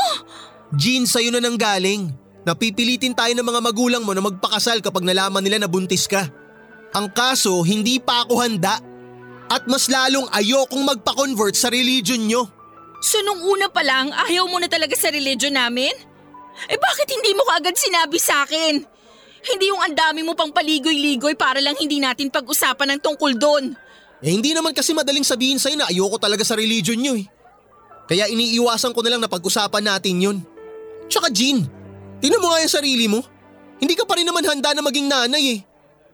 Jean, 0.77 1.09
sa'yo 1.09 1.33
na 1.33 1.41
nang 1.41 1.57
galing. 1.57 2.13
Napipilitin 2.45 3.17
tayo 3.17 3.33
ng 3.33 3.41
mga 3.41 3.61
magulang 3.65 4.03
mo 4.05 4.13
na 4.13 4.21
magpakasal 4.21 4.77
kapag 4.85 5.01
nalaman 5.01 5.41
nila 5.41 5.65
na 5.65 5.69
buntis 5.69 6.05
ka. 6.05 6.29
Ang 6.93 7.09
kaso, 7.09 7.65
hindi 7.65 7.97
pa 7.97 8.23
ako 8.23 8.45
handa. 8.45 8.77
At 9.45 9.69
mas 9.69 9.85
lalong 9.85 10.25
ayokong 10.33 10.81
magpa-convert 10.81 11.53
sa 11.53 11.69
religion 11.69 12.21
nyo. 12.25 12.49
So 13.05 13.21
nung 13.21 13.45
una 13.45 13.69
pa 13.69 13.85
lang, 13.85 14.09
ayaw 14.09 14.49
mo 14.49 14.57
na 14.57 14.65
talaga 14.65 14.97
sa 14.97 15.13
religion 15.13 15.53
namin? 15.53 15.93
Eh 16.65 16.79
bakit 16.79 17.07
hindi 17.11 17.37
mo 17.37 17.45
kaagad 17.45 17.77
sinabi 17.77 18.17
sa 18.17 18.47
akin? 18.47 18.81
Hindi 19.45 19.65
yung 19.69 19.77
ang 19.77 19.93
dami 19.93 20.25
mo 20.25 20.33
pang 20.33 20.49
paligoy-ligoy 20.49 21.37
para 21.37 21.61
lang 21.61 21.77
hindi 21.77 22.01
natin 22.01 22.33
pag-usapan 22.33 22.97
ng 22.97 22.99
tungkol 23.05 23.37
doon. 23.37 23.65
Eh 24.25 24.33
hindi 24.33 24.57
naman 24.57 24.73
kasi 24.73 24.89
madaling 24.97 25.27
sabihin 25.27 25.61
sa'yo 25.61 25.77
na 25.77 25.85
ayoko 25.93 26.17
talaga 26.17 26.41
sa 26.41 26.57
religion 26.57 26.97
nyo 26.97 27.13
eh. 27.13 27.29
Kaya 28.09 28.25
iniiwasan 28.25 28.89
ko 28.89 29.05
na 29.05 29.13
lang 29.13 29.21
na 29.21 29.29
pag-usapan 29.29 29.85
natin 29.85 30.17
yun. 30.17 30.37
Tsaka 31.05 31.29
Jean, 31.29 31.61
tinan 32.17 32.41
mo 32.41 32.49
nga 32.49 32.65
yung 32.65 32.73
sarili 32.73 33.05
mo. 33.05 33.21
Hindi 33.77 33.93
ka 33.93 34.09
pa 34.09 34.17
rin 34.17 34.25
naman 34.25 34.41
handa 34.41 34.73
na 34.73 34.81
maging 34.81 35.05
nanay 35.05 35.43
eh. 35.53 35.59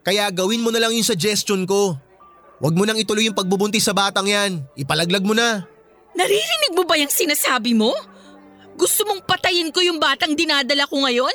Kaya 0.04 0.28
gawin 0.28 0.60
mo 0.60 0.68
na 0.68 0.82
lang 0.82 0.92
yung 0.92 1.06
suggestion 1.06 1.64
ko. 1.64 1.96
Huwag 2.62 2.78
mo 2.78 2.86
nang 2.86 2.94
ituloy 2.94 3.26
yung 3.26 3.34
pagbubuntis 3.34 3.82
sa 3.82 3.90
batang 3.90 4.30
yan. 4.30 4.62
Ipalaglag 4.78 5.26
mo 5.26 5.34
na. 5.34 5.66
Naririnig 6.14 6.78
mo 6.78 6.86
ba 6.86 6.94
yung 6.94 7.10
sinasabi 7.10 7.74
mo? 7.74 7.90
Gusto 8.78 9.02
mong 9.02 9.26
patayin 9.26 9.74
ko 9.74 9.82
yung 9.82 9.98
batang 9.98 10.38
dinadala 10.38 10.86
ko 10.86 11.02
ngayon? 11.02 11.34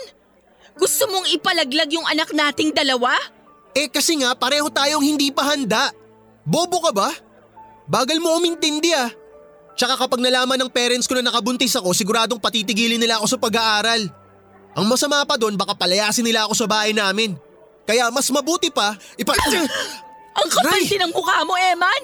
Gusto 0.80 1.04
mong 1.12 1.28
ipalaglag 1.36 1.92
yung 1.92 2.08
anak 2.08 2.32
nating 2.32 2.72
dalawa? 2.72 3.12
Eh 3.76 3.92
kasi 3.92 4.16
nga 4.24 4.32
pareho 4.40 4.72
tayong 4.72 5.04
hindi 5.04 5.28
pa 5.28 5.52
handa. 5.52 5.92
Bobo 6.48 6.80
ka 6.80 6.96
ba? 6.96 7.12
Bagal 7.92 8.24
mo 8.24 8.40
umintindi 8.40 8.96
ah. 8.96 9.12
Tsaka 9.76 10.00
kapag 10.00 10.24
nalaman 10.24 10.58
ng 10.64 10.72
parents 10.72 11.12
ko 11.12 11.14
na 11.20 11.28
nakabuntis 11.28 11.76
ako, 11.76 11.92
siguradong 11.92 12.40
patitigilin 12.40 12.98
nila 12.98 13.20
ako 13.20 13.36
sa 13.36 13.38
pag-aaral. 13.38 14.08
Ang 14.80 14.86
masama 14.88 15.28
pa 15.28 15.36
doon, 15.36 15.60
baka 15.60 15.76
palayasin 15.76 16.24
nila 16.24 16.48
ako 16.48 16.56
sa 16.56 16.68
bahay 16.72 16.96
namin. 16.96 17.36
Kaya 17.84 18.08
mas 18.10 18.32
mabuti 18.32 18.72
pa, 18.72 18.96
ipa... 19.20 19.36
Ang 20.38 20.50
kapal 20.54 20.78
Ray! 20.78 20.86
din 20.86 21.02
ng 21.02 21.14
mukha 21.14 21.42
mo, 21.44 21.58
Eman! 21.58 22.04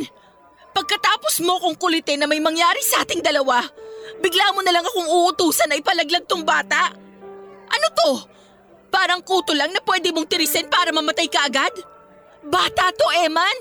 Pagkatapos 0.74 1.38
mo 1.46 1.62
kong 1.62 1.78
kulitin 1.78 2.18
na 2.18 2.26
may 2.26 2.42
mangyari 2.42 2.82
sa 2.82 3.06
ating 3.06 3.22
dalawa, 3.22 3.62
bigla 4.18 4.58
mo 4.58 4.66
na 4.66 4.74
lang 4.74 4.82
akong 4.82 5.06
uutusan 5.06 5.70
na 5.70 5.78
ipalaglag 5.78 6.26
tong 6.26 6.42
bata. 6.42 6.90
Ano 7.70 7.88
to? 7.94 8.12
Parang 8.90 9.22
kuto 9.22 9.54
lang 9.54 9.70
na 9.70 9.82
pwede 9.86 10.10
mong 10.10 10.26
tirisin 10.26 10.66
para 10.66 10.90
mamatay 10.90 11.30
ka 11.30 11.46
agad? 11.46 11.74
Bata 12.42 12.90
to, 12.90 13.06
Eman! 13.22 13.58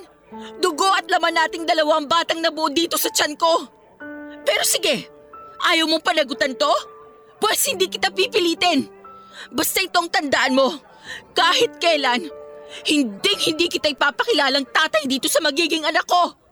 Dugo 0.57 0.89
at 0.89 1.05
laman 1.13 1.37
nating 1.37 1.69
dalawang 1.69 2.09
batang 2.09 2.41
nabuo 2.41 2.73
dito 2.73 2.97
sa 2.97 3.13
tiyan 3.13 3.37
ko. 3.37 3.69
Pero 4.43 4.65
sige, 4.65 5.05
ayaw 5.69 5.85
mong 5.85 6.01
panagutan 6.01 6.57
to? 6.57 6.73
Pues 7.37 7.61
hindi 7.69 7.93
kita 7.93 8.09
pipilitin. 8.09 8.89
Basta 9.53 9.85
itong 9.85 10.09
tandaan 10.09 10.57
mo, 10.57 10.81
kahit 11.37 11.77
kailan, 11.77 12.33
hindi 12.89 13.33
hindi 13.49 13.67
kita 13.69 13.93
ipapakilalang 13.93 14.67
tatay 14.69 15.05
dito 15.07 15.29
sa 15.29 15.41
magiging 15.45 15.85
anak 15.85 16.07
ko. 16.09 16.43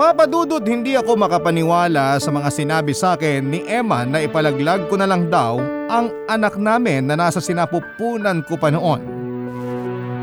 Papadudot 0.00 0.64
hindi 0.64 0.96
ako 0.96 1.12
makapaniwala 1.12 2.16
sa 2.16 2.32
mga 2.32 2.48
sinabi 2.48 2.96
sa 2.96 3.20
akin 3.20 3.44
ni 3.52 3.60
Emma 3.68 4.08
na 4.08 4.24
ipalaglag 4.24 4.88
ko 4.88 4.96
na 4.96 5.04
lang 5.04 5.28
daw 5.28 5.60
ang 5.92 6.08
anak 6.24 6.56
namin 6.56 7.04
na 7.04 7.20
nasa 7.20 7.36
sinapupunan 7.36 8.40
ko 8.48 8.56
pa 8.56 8.72
noon. 8.72 9.20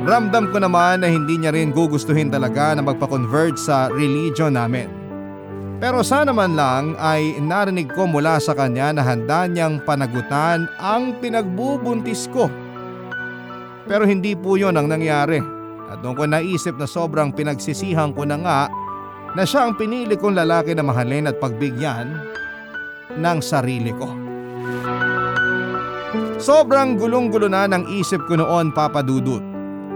Ramdam 0.08 0.50
ko 0.50 0.58
naman 0.58 1.04
na 1.04 1.12
hindi 1.12 1.38
niya 1.38 1.54
rin 1.54 1.76
gugustuhin 1.76 2.32
talaga 2.32 2.74
na 2.74 2.82
magpa-convert 2.82 3.60
sa 3.60 3.92
religion 3.92 4.56
namin. 4.56 4.88
Pero 5.78 6.02
sana 6.02 6.34
man 6.34 6.58
lang 6.58 6.98
ay 6.98 7.38
narinig 7.38 7.94
ko 7.94 8.10
mula 8.10 8.42
sa 8.42 8.58
kanya 8.58 8.98
na 8.98 9.06
handa 9.06 9.46
niyang 9.46 9.78
panagutan 9.86 10.66
ang 10.82 11.14
pinagbubuntis 11.22 12.26
ko. 12.34 12.50
Pero 13.88 14.04
hindi 14.04 14.36
po 14.36 14.60
yon 14.60 14.76
ang 14.76 14.92
nangyari. 14.92 15.40
At 15.88 16.04
doon 16.04 16.16
ko 16.20 16.24
naisip 16.28 16.76
na 16.76 16.84
sobrang 16.84 17.32
pinagsisihan 17.32 18.12
ko 18.12 18.28
na 18.28 18.36
nga 18.36 18.60
na 19.34 19.44
siya 19.48 19.68
ang 19.68 19.80
pinili 19.80 20.20
kong 20.20 20.36
lalaki 20.36 20.76
na 20.76 20.84
mahalin 20.84 21.32
at 21.32 21.40
pagbigyan 21.40 22.12
ng 23.16 23.40
sarili 23.40 23.96
ko. 23.96 24.12
Sobrang 26.38 27.00
gulong-gulo 27.00 27.50
na 27.50 27.66
ng 27.66 27.98
isip 27.98 28.22
ko 28.30 28.38
noon 28.38 28.76
papadudot. 28.76 29.42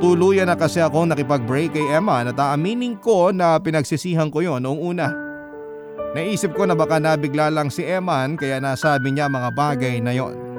Tuluyan 0.01 0.49
na 0.49 0.57
kasi 0.57 0.81
ako 0.81 1.05
nakipag-break 1.05 1.77
kay 1.77 1.85
Emma 1.93 2.25
at 2.25 2.33
aaminin 2.33 2.97
ko 2.97 3.29
na 3.29 3.61
pinagsisihan 3.61 4.33
ko 4.33 4.41
yon 4.41 4.65
noong 4.65 4.81
una. 4.81 5.13
Naisip 6.17 6.57
ko 6.57 6.65
na 6.65 6.73
baka 6.73 6.97
nabigla 6.97 7.53
lang 7.53 7.69
si 7.69 7.85
Eman 7.85 8.35
kaya 8.35 8.57
nasabi 8.59 9.13
niya 9.13 9.29
mga 9.31 9.49
bagay 9.53 10.01
na 10.01 10.11
yon. 10.11 10.50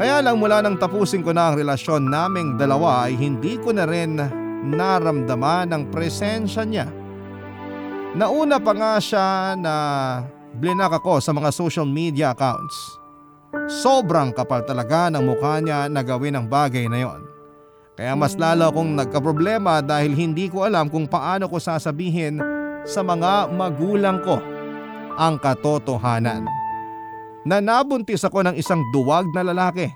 Kaya 0.00 0.24
lang 0.24 0.40
mula 0.40 0.64
nang 0.64 0.80
tapusin 0.80 1.20
ko 1.20 1.36
na 1.36 1.52
ang 1.52 1.60
relasyon 1.60 2.08
naming 2.08 2.56
dalawa 2.56 3.04
ay 3.04 3.20
hindi 3.20 3.60
ko 3.60 3.68
na 3.68 3.84
rin 3.84 4.16
naramdaman 4.64 5.76
ang 5.76 5.92
presensya 5.92 6.64
niya. 6.64 6.88
Nauna 8.16 8.56
pa 8.56 8.72
nga 8.72 8.96
siya 8.96 9.52
na 9.60 9.74
blinak 10.56 10.96
ako 10.96 11.20
sa 11.20 11.36
mga 11.36 11.52
social 11.52 11.84
media 11.84 12.32
accounts. 12.32 12.96
Sobrang 13.68 14.32
kapal 14.32 14.64
talaga 14.64 15.12
ng 15.12 15.20
mukha 15.20 15.60
niya 15.60 15.84
na 15.92 16.00
gawin 16.00 16.32
ang 16.32 16.48
bagay 16.48 16.88
na 16.88 17.04
yon. 17.04 17.20
Kaya 17.92 18.16
mas 18.16 18.40
lalo 18.40 18.72
akong 18.72 18.96
nagkaproblema 18.96 19.84
dahil 19.84 20.16
hindi 20.16 20.48
ko 20.48 20.64
alam 20.64 20.88
kung 20.88 21.04
paano 21.04 21.44
ko 21.44 21.60
sasabihin 21.60 22.40
sa 22.88 23.04
mga 23.04 23.52
magulang 23.52 24.24
ko 24.24 24.40
ang 25.20 25.36
katotohanan. 25.36 26.59
Na 27.44 27.60
nabuntis 27.60 28.20
ako 28.24 28.44
ng 28.44 28.56
isang 28.60 28.84
duwag 28.92 29.24
na 29.32 29.40
lalaki 29.40 29.88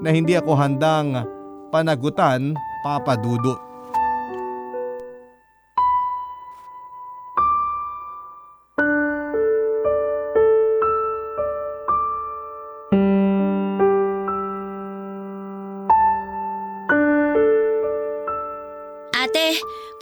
na 0.00 0.08
hindi 0.08 0.34
ako 0.34 0.56
handang 0.56 1.20
panagutan 1.68 2.56
papadudot. 2.82 3.71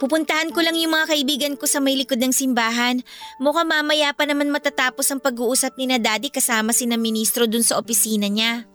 Pupuntahan 0.01 0.49
ko 0.49 0.65
lang 0.65 0.73
yung 0.73 0.97
mga 0.97 1.13
kaibigan 1.13 1.53
ko 1.53 1.69
sa 1.69 1.77
may 1.77 1.93
likod 1.93 2.17
ng 2.17 2.33
simbahan. 2.33 3.05
Mukhang 3.37 3.69
mamaya 3.69 4.09
pa 4.17 4.25
naman 4.25 4.49
matatapos 4.49 5.05
ang 5.13 5.21
pag-uusap 5.21 5.77
ni 5.77 5.85
na 5.85 6.01
daddy 6.01 6.33
kasama 6.33 6.73
si 6.73 6.89
na 6.89 6.97
ministro 6.97 7.45
dun 7.45 7.61
sa 7.61 7.77
opisina 7.77 8.25
niya. 8.25 8.65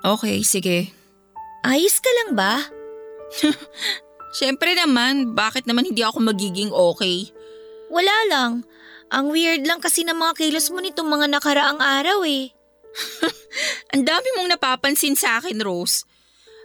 Okay, 0.00 0.40
sige. 0.40 0.88
Ayos 1.60 2.00
ka 2.00 2.08
lang 2.24 2.30
ba? 2.32 2.64
Siyempre 4.40 4.72
naman, 4.72 5.36
bakit 5.36 5.68
naman 5.68 5.84
hindi 5.84 6.00
ako 6.00 6.24
magiging 6.24 6.72
okay? 6.72 7.28
Wala 7.92 8.16
lang. 8.32 8.64
Ang 9.12 9.28
weird 9.28 9.68
lang 9.68 9.84
kasi 9.84 10.08
ng 10.08 10.16
mga 10.16 10.40
kilos 10.40 10.72
mo 10.72 10.80
nitong 10.80 11.04
mga 11.04 11.36
nakaraang 11.36 11.84
araw 11.84 12.24
eh. 12.24 12.48
Ang 13.92 14.08
dami 14.08 14.24
mong 14.40 14.56
napapansin 14.56 15.12
sa 15.20 15.36
akin, 15.36 15.60
Rose. 15.60 16.08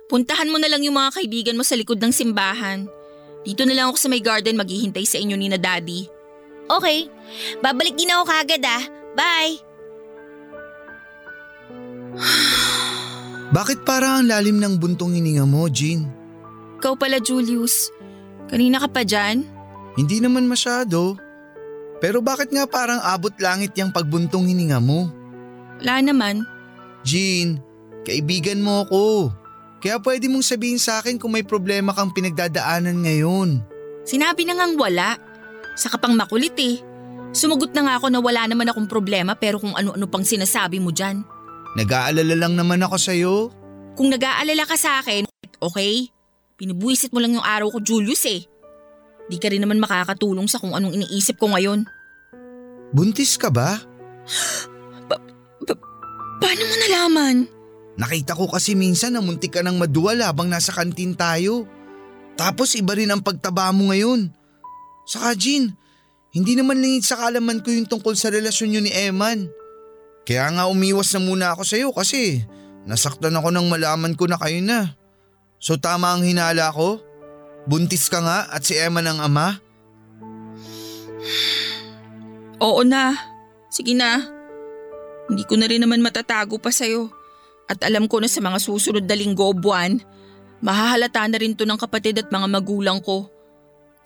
Puntahan 0.08 0.48
mo 0.48 0.56
na 0.56 0.72
lang 0.72 0.80
yung 0.80 0.96
mga 0.96 1.20
kaibigan 1.20 1.60
mo 1.60 1.68
sa 1.68 1.76
likod 1.76 2.00
ng 2.00 2.16
simbahan. 2.16 2.88
Dito 3.48 3.64
na 3.64 3.72
lang 3.72 3.88
ako 3.88 3.96
sa 3.96 4.12
may 4.12 4.20
garden 4.20 4.60
maghihintay 4.60 5.08
sa 5.08 5.16
inyo 5.16 5.40
ni 5.40 5.48
na 5.48 5.56
daddy. 5.56 6.04
Okay, 6.68 7.08
babalik 7.64 7.96
din 7.96 8.12
ako 8.12 8.28
kagad 8.28 8.60
ah. 8.68 8.84
Bye! 9.16 9.56
Bakit 13.56 13.88
parang 13.88 14.20
ang 14.20 14.28
lalim 14.28 14.60
ng 14.60 14.76
buntong 14.76 15.16
hininga 15.16 15.48
mo, 15.48 15.72
Jean? 15.72 16.04
Ikaw 16.84 17.00
pala, 17.00 17.24
Julius. 17.24 17.88
Kanina 18.52 18.84
ka 18.84 18.92
pa 18.92 19.08
dyan? 19.08 19.48
Hindi 19.96 20.20
naman 20.20 20.52
masyado. 20.52 21.16
Pero 22.04 22.22
bakit 22.22 22.54
nga 22.54 22.70
parang 22.70 23.02
abot 23.02 23.34
langit 23.42 23.74
yung 23.80 23.90
pagbuntong 23.90 24.46
hininga 24.46 24.78
mo? 24.78 25.10
Wala 25.82 26.04
naman. 26.04 26.46
Jean, 27.02 27.58
kaibigan 28.06 28.62
mo 28.62 28.86
ako. 28.86 29.32
Kaya 29.88 30.04
pwede 30.04 30.28
mong 30.28 30.44
sabihin 30.44 30.84
sa 30.84 31.00
akin 31.00 31.16
kung 31.16 31.32
may 31.32 31.48
problema 31.48 31.96
kang 31.96 32.12
pinagdadaanan 32.12 33.08
ngayon. 33.08 33.64
Sinabi 34.04 34.44
na 34.44 34.60
ngang 34.60 34.76
wala. 34.76 35.16
Saka 35.80 35.96
pang 35.96 36.12
makulit 36.12 36.60
eh. 36.60 36.84
Sumagot 37.32 37.72
na 37.72 37.88
nga 37.88 37.94
ako 37.96 38.12
na 38.12 38.20
wala 38.20 38.52
naman 38.52 38.68
akong 38.68 38.92
problema 38.92 39.32
pero 39.40 39.64
kung 39.64 39.72
ano-ano 39.72 40.04
pang 40.12 40.28
sinasabi 40.28 40.84
mo 40.84 40.92
dyan. 40.92 41.24
Nag-aalala 41.80 42.36
lang 42.36 42.60
naman 42.60 42.84
ako 42.84 43.00
sa'yo. 43.00 43.48
Kung 43.96 44.12
nag-aalala 44.12 44.68
ka 44.68 44.76
sa 44.76 45.00
akin, 45.00 45.24
okay? 45.64 46.12
Pinubuisit 46.60 47.16
mo 47.16 47.24
lang 47.24 47.40
yung 47.40 47.48
araw 47.48 47.72
ko, 47.72 47.80
Julius 47.80 48.28
eh. 48.28 48.44
Di 49.32 49.40
ka 49.40 49.48
rin 49.48 49.64
naman 49.64 49.80
makakatulong 49.80 50.52
sa 50.52 50.60
kung 50.60 50.76
anong 50.76 51.00
iniisip 51.00 51.40
ko 51.40 51.48
ngayon. 51.56 51.88
Buntis 52.92 53.40
ka 53.40 53.48
ba? 53.48 53.80
Paano 56.44 56.64
mo 56.68 56.76
nalaman? 56.76 57.57
Nakita 57.98 58.38
ko 58.38 58.46
kasi 58.46 58.78
minsan 58.78 59.18
na 59.18 59.26
muntik 59.26 59.58
ka 59.58 59.66
ng 59.66 59.82
maduwal 59.82 60.22
habang 60.22 60.46
nasa 60.46 60.70
kantin 60.70 61.18
tayo. 61.18 61.66
Tapos 62.38 62.78
iba 62.78 62.94
rin 62.94 63.10
ang 63.10 63.26
pagtaba 63.26 63.74
mo 63.74 63.90
ngayon. 63.90 64.30
Saka 65.10 65.34
Jean, 65.34 65.74
hindi 66.30 66.54
naman 66.54 66.78
lingid 66.78 67.02
sa 67.10 67.18
kalaman 67.18 67.66
ko 67.66 67.74
yung 67.74 67.90
tungkol 67.90 68.14
sa 68.14 68.30
relasyon 68.30 68.70
niyo 68.70 68.82
ni 68.86 68.94
Eman. 68.94 69.50
Kaya 70.30 70.46
nga 70.54 70.70
umiwas 70.70 71.10
na 71.18 71.26
muna 71.26 71.46
ako 71.58 71.66
sa'yo 71.66 71.90
kasi 71.90 72.46
nasaktan 72.86 73.34
ako 73.34 73.50
nang 73.50 73.66
malaman 73.66 74.14
ko 74.14 74.30
na 74.30 74.38
kayo 74.38 74.62
na. 74.62 74.94
So 75.58 75.82
tama 75.82 76.14
ang 76.14 76.22
hinala 76.22 76.70
ko? 76.70 77.02
Buntis 77.66 78.06
ka 78.14 78.22
nga 78.22 78.46
at 78.54 78.62
si 78.62 78.78
Eman 78.78 79.10
ang 79.10 79.26
ama? 79.26 79.58
Oo 82.62 82.86
na. 82.86 83.18
Sige 83.74 83.98
na. 83.98 84.22
Hindi 85.26 85.44
ko 85.50 85.58
na 85.58 85.66
rin 85.66 85.82
naman 85.82 86.06
matatago 86.06 86.62
pa 86.62 86.70
sa'yo. 86.70 87.17
At 87.68 87.84
alam 87.84 88.08
ko 88.08 88.24
na 88.24 88.32
sa 88.32 88.40
mga 88.40 88.64
susunod 88.64 89.04
na 89.04 89.16
linggo 89.16 89.52
o 89.52 89.54
buwan, 89.56 90.00
mahahalata 90.64 91.28
na 91.28 91.38
rin 91.38 91.54
to 91.54 91.68
ng 91.68 91.78
kapatid 91.80 92.16
at 92.20 92.32
mga 92.32 92.48
magulang 92.48 93.04
ko. 93.04 93.28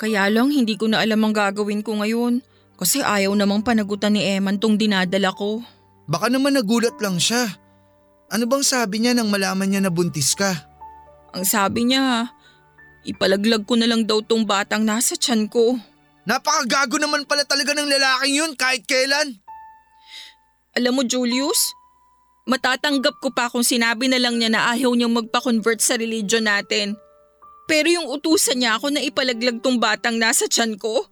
Kaya 0.01 0.25
lang 0.33 0.49
hindi 0.49 0.73
ko 0.81 0.89
na 0.89 0.97
alam 1.05 1.21
ang 1.21 1.33
gagawin 1.33 1.85
ko 1.85 2.01
ngayon 2.01 2.41
kasi 2.73 3.05
ayaw 3.05 3.37
namang 3.37 3.61
panagutan 3.61 4.17
ni 4.17 4.25
Eman 4.25 4.57
tong 4.57 4.73
dinadala 4.73 5.29
ko. 5.29 5.61
Baka 6.09 6.33
naman 6.33 6.57
nagulat 6.57 6.97
lang 6.97 7.21
siya. 7.21 7.45
Ano 8.33 8.49
bang 8.49 8.65
sabi 8.65 8.97
niya 8.97 9.13
nang 9.13 9.29
malaman 9.29 9.69
niya 9.69 9.85
na 9.85 9.93
buntis 9.93 10.33
ka? 10.33 10.49
Ang 11.37 11.45
sabi 11.45 11.85
niya, 11.85 12.33
ipalaglag 13.05 13.69
ko 13.69 13.77
na 13.77 13.85
lang 13.85 14.09
daw 14.09 14.25
tong 14.25 14.41
batang 14.41 14.81
nasa 14.81 15.13
tiyan 15.13 15.45
ko. 15.45 15.77
Napakagago 16.25 16.97
naman 16.97 17.29
pala 17.29 17.45
talaga 17.45 17.77
ng 17.77 17.85
lalaking 17.85 18.35
yun 18.41 18.51
kahit 18.57 18.81
kailan. 18.89 19.37
Alam 20.73 20.97
mo 20.97 21.03
Julius, 21.05 21.77
matatanggap 22.49 23.21
ko 23.21 23.29
pa 23.29 23.49
kung 23.51 23.65
sinabi 23.65 24.09
na 24.09 24.17
lang 24.17 24.37
niya 24.41 24.49
na 24.49 24.61
ayaw 24.73 24.93
niyang 24.93 25.13
magpa-convert 25.13 25.81
sa 25.81 25.97
religion 25.97 26.45
natin. 26.45 26.97
Pero 27.69 27.87
yung 27.87 28.07
utusan 28.09 28.59
niya 28.59 28.75
ako 28.75 28.91
na 28.91 29.01
ipalaglag 29.05 29.61
tong 29.63 29.77
batang 29.77 30.17
nasa 30.17 30.49
tiyan 30.49 30.75
ko, 30.75 31.05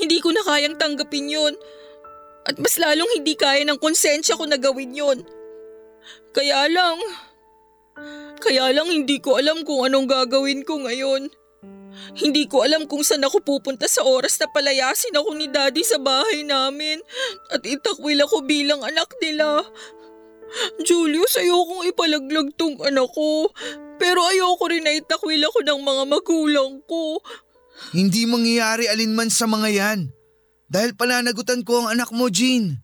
hindi 0.00 0.18
ko 0.18 0.34
na 0.34 0.42
kayang 0.42 0.80
tanggapin 0.80 1.30
yun. 1.30 1.54
At 2.44 2.58
mas 2.58 2.76
lalong 2.76 3.08
hindi 3.14 3.38
kaya 3.38 3.62
ng 3.64 3.80
konsensya 3.80 4.36
ko 4.36 4.44
na 4.44 4.58
gawin 4.58 4.92
yun. 4.92 5.22
Kaya 6.34 6.66
lang, 6.68 6.98
kaya 8.42 8.74
lang 8.74 8.90
hindi 8.90 9.22
ko 9.22 9.38
alam 9.38 9.62
kung 9.62 9.86
anong 9.86 10.10
gagawin 10.10 10.66
ko 10.66 10.82
ngayon. 10.82 11.30
Hindi 12.18 12.50
ko 12.50 12.66
alam 12.66 12.90
kung 12.90 13.06
saan 13.06 13.22
ako 13.22 13.38
pupunta 13.46 13.86
sa 13.86 14.02
oras 14.02 14.34
na 14.42 14.50
palayasin 14.50 15.14
ako 15.14 15.30
ni 15.38 15.46
daddy 15.46 15.86
sa 15.86 16.02
bahay 16.02 16.42
namin 16.42 16.98
at 17.54 17.62
itakwil 17.62 18.18
ako 18.26 18.42
bilang 18.42 18.82
anak 18.82 19.14
nila. 19.22 19.62
Julius, 20.82 21.38
ayokong 21.38 21.88
ipalaglag 21.88 22.54
tong 22.54 22.78
anak 22.82 23.10
ko. 23.12 23.50
Pero 23.98 24.26
ayoko 24.26 24.64
rin 24.70 24.82
na 24.82 24.94
itakwil 24.94 25.42
ako 25.46 25.58
ng 25.62 25.80
mga 25.82 26.02
magulang 26.10 26.72
ko. 26.86 27.22
Hindi 27.94 28.26
mangyayari 28.26 28.86
alinman 28.86 29.30
sa 29.30 29.46
mga 29.46 29.68
yan. 29.70 30.00
Dahil 30.70 30.98
pananagutan 30.98 31.62
ko 31.62 31.84
ang 31.84 31.94
anak 31.94 32.10
mo, 32.10 32.26
Jean. 32.30 32.78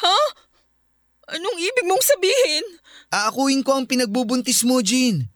Ha? 0.00 0.20
Anong 1.36 1.58
ibig 1.60 1.86
mong 1.88 2.04
sabihin? 2.04 2.64
Aakuin 3.12 3.64
ko 3.64 3.76
ang 3.76 3.88
pinagbubuntis 3.88 4.64
mo, 4.64 4.80
Jean. 4.80 5.28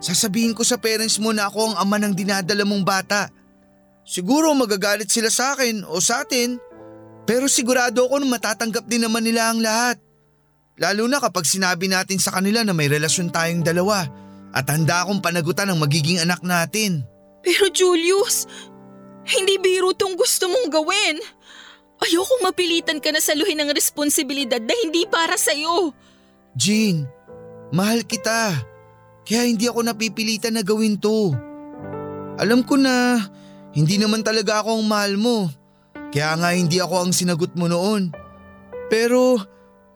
Sasabihin 0.00 0.56
ko 0.56 0.64
sa 0.64 0.80
parents 0.80 1.20
mo 1.20 1.32
na 1.36 1.48
ako 1.48 1.72
ang 1.72 1.76
ama 1.76 2.00
ng 2.00 2.16
dinadala 2.16 2.64
mong 2.64 2.84
bata. 2.84 3.28
Siguro 4.08 4.52
magagalit 4.56 5.12
sila 5.12 5.28
sa 5.28 5.52
akin 5.52 5.84
o 5.84 6.00
sa 6.00 6.24
atin. 6.24 6.56
Pero 7.28 7.46
sigurado 7.46 8.08
ako 8.08 8.24
na 8.24 8.32
matatanggap 8.32 8.88
din 8.88 9.04
naman 9.04 9.22
nila 9.22 9.52
ang 9.52 9.60
lahat. 9.60 10.00
Lalo 10.80 11.04
na 11.04 11.20
kapag 11.20 11.44
sinabi 11.44 11.92
natin 11.92 12.16
sa 12.16 12.32
kanila 12.32 12.64
na 12.64 12.72
may 12.72 12.88
relasyon 12.88 13.28
tayong 13.28 13.60
dalawa 13.60 14.08
at 14.56 14.64
handa 14.72 15.04
akong 15.04 15.20
panagutan 15.20 15.68
ang 15.68 15.76
magiging 15.76 16.24
anak 16.24 16.40
natin. 16.40 17.04
Pero 17.44 17.68
Julius, 17.68 18.48
hindi 19.28 19.60
biro 19.60 19.92
tong 19.92 20.16
gusto 20.16 20.48
mong 20.48 20.72
gawin. 20.72 21.20
Ayokong 22.00 22.48
mapilitan 22.48 22.96
ka 22.96 23.12
na 23.12 23.20
saluhin 23.20 23.60
ng 23.60 23.76
responsibilidad 23.76 24.56
na 24.56 24.72
hindi 24.72 25.04
para 25.04 25.36
sa'yo. 25.36 25.92
Jean, 26.56 27.04
mahal 27.76 28.00
kita. 28.08 28.56
Kaya 29.28 29.44
hindi 29.44 29.68
ako 29.68 29.84
napipilitan 29.84 30.56
na 30.56 30.64
gawin 30.64 30.96
to. 30.96 31.36
Alam 32.40 32.64
ko 32.64 32.80
na 32.80 33.20
hindi 33.76 34.00
naman 34.00 34.24
talaga 34.24 34.64
ako 34.64 34.80
ang 34.80 34.84
mahal 34.88 35.14
mo. 35.20 35.52
Kaya 36.08 36.40
nga 36.40 36.56
hindi 36.56 36.80
ako 36.80 37.04
ang 37.04 37.12
sinagot 37.12 37.52
mo 37.52 37.68
noon. 37.68 38.16
Pero 38.88 39.36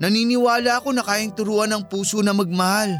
naniniwala 0.05 0.84
ako 0.84 0.92
na 0.92 1.00
kayang 1.00 1.32
turuan 1.32 1.72
ng 1.72 1.88
puso 1.88 2.20
na 2.20 2.36
magmahal. 2.36 2.92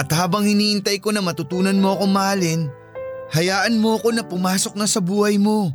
At 0.00 0.08
habang 0.08 0.48
hiniintay 0.48 0.96
ko 0.98 1.12
na 1.12 1.20
matutunan 1.20 1.76
mo 1.76 1.92
akong 1.92 2.12
mahalin, 2.16 2.72
hayaan 3.36 3.76
mo 3.76 4.00
ako 4.00 4.16
na 4.16 4.24
pumasok 4.24 4.72
na 4.74 4.88
sa 4.88 5.04
buhay 5.04 5.36
mo 5.36 5.68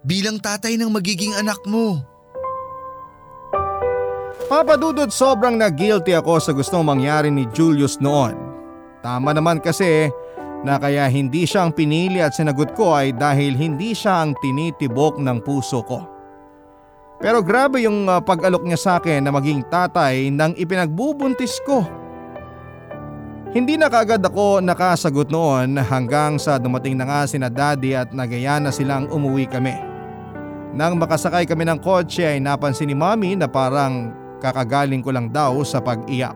bilang 0.00 0.40
tatay 0.40 0.80
ng 0.80 0.88
magiging 0.88 1.36
anak 1.36 1.60
mo. 1.68 2.00
Papadudod 4.50 5.12
sobrang 5.12 5.56
na-guilty 5.60 6.16
ako 6.16 6.42
sa 6.42 6.50
gustong 6.52 6.82
mangyari 6.82 7.30
ni 7.30 7.46
Julius 7.54 8.00
noon. 8.02 8.34
Tama 9.00 9.32
naman 9.32 9.62
kasi 9.62 10.10
na 10.66 10.76
kaya 10.76 11.06
hindi 11.06 11.46
siya 11.46 11.68
ang 11.68 11.72
pinili 11.72 12.18
at 12.18 12.34
sinagot 12.34 12.74
ko 12.74 12.96
ay 12.96 13.14
dahil 13.14 13.54
hindi 13.54 13.94
siya 13.94 14.26
ang 14.26 14.34
tinitibok 14.42 15.18
ng 15.22 15.38
puso 15.40 15.80
ko. 15.86 16.11
Pero 17.22 17.38
grabe 17.38 17.86
yung 17.86 18.10
uh, 18.10 18.18
pag-alok 18.18 18.66
niya 18.66 18.78
sa 18.82 18.92
akin 18.98 19.22
na 19.22 19.30
maging 19.30 19.62
tatay 19.70 20.26
nang 20.34 20.58
ipinagbubuntis 20.58 21.62
ko. 21.62 21.86
Hindi 23.54 23.78
na 23.78 23.86
kagad 23.86 24.24
ako 24.26 24.58
nakasagot 24.58 25.30
noon 25.30 25.78
hanggang 25.78 26.40
sa 26.40 26.58
dumating 26.58 26.98
na 26.98 27.06
nga 27.06 27.22
sina 27.30 27.46
daddy 27.46 27.94
at 27.94 28.10
nagaya 28.10 28.58
na 28.58 28.74
silang 28.74 29.06
umuwi 29.06 29.46
kami. 29.46 29.76
Nang 30.74 30.98
makasakay 30.98 31.46
kami 31.46 31.68
ng 31.68 31.78
kotse 31.78 32.26
ay 32.26 32.40
napansin 32.42 32.90
ni 32.90 32.96
mami 32.96 33.38
na 33.38 33.46
parang 33.46 34.10
kakagaling 34.42 35.04
ko 35.04 35.14
lang 35.14 35.30
daw 35.30 35.62
sa 35.62 35.78
pag-iyak. 35.78 36.34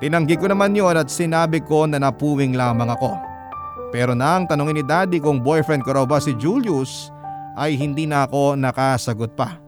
Tinanggi 0.00 0.40
ko 0.40 0.50
naman 0.50 0.74
yon 0.74 0.96
at 0.96 1.12
sinabi 1.12 1.62
ko 1.62 1.86
na 1.86 2.02
napuwing 2.02 2.56
lamang 2.56 2.88
ako. 2.88 3.14
Pero 3.92 4.16
nang 4.16 4.48
tanongin 4.48 4.80
ni 4.80 4.84
daddy 4.84 5.20
kung 5.22 5.38
boyfriend 5.38 5.84
ko 5.84 5.92
raw 5.92 6.04
ba 6.08 6.18
si 6.18 6.32
Julius 6.34 7.12
ay 7.52 7.76
hindi 7.76 8.08
na 8.08 8.24
ako 8.24 8.56
nakasagot 8.56 9.36
pa. 9.36 9.67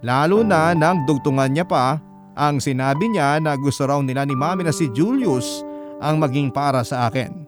Lalo 0.00 0.40
na 0.40 0.72
nang 0.72 1.04
dugtungan 1.04 1.52
niya 1.52 1.68
pa 1.68 2.00
ang 2.32 2.56
sinabi 2.56 3.12
niya 3.12 3.36
na 3.36 3.52
gusto 3.60 3.84
raw 3.84 4.00
nila 4.00 4.24
ni 4.24 4.32
mami 4.32 4.64
na 4.64 4.72
si 4.72 4.88
Julius 4.96 5.60
ang 6.00 6.16
maging 6.16 6.48
para 6.48 6.80
sa 6.80 7.12
akin. 7.12 7.44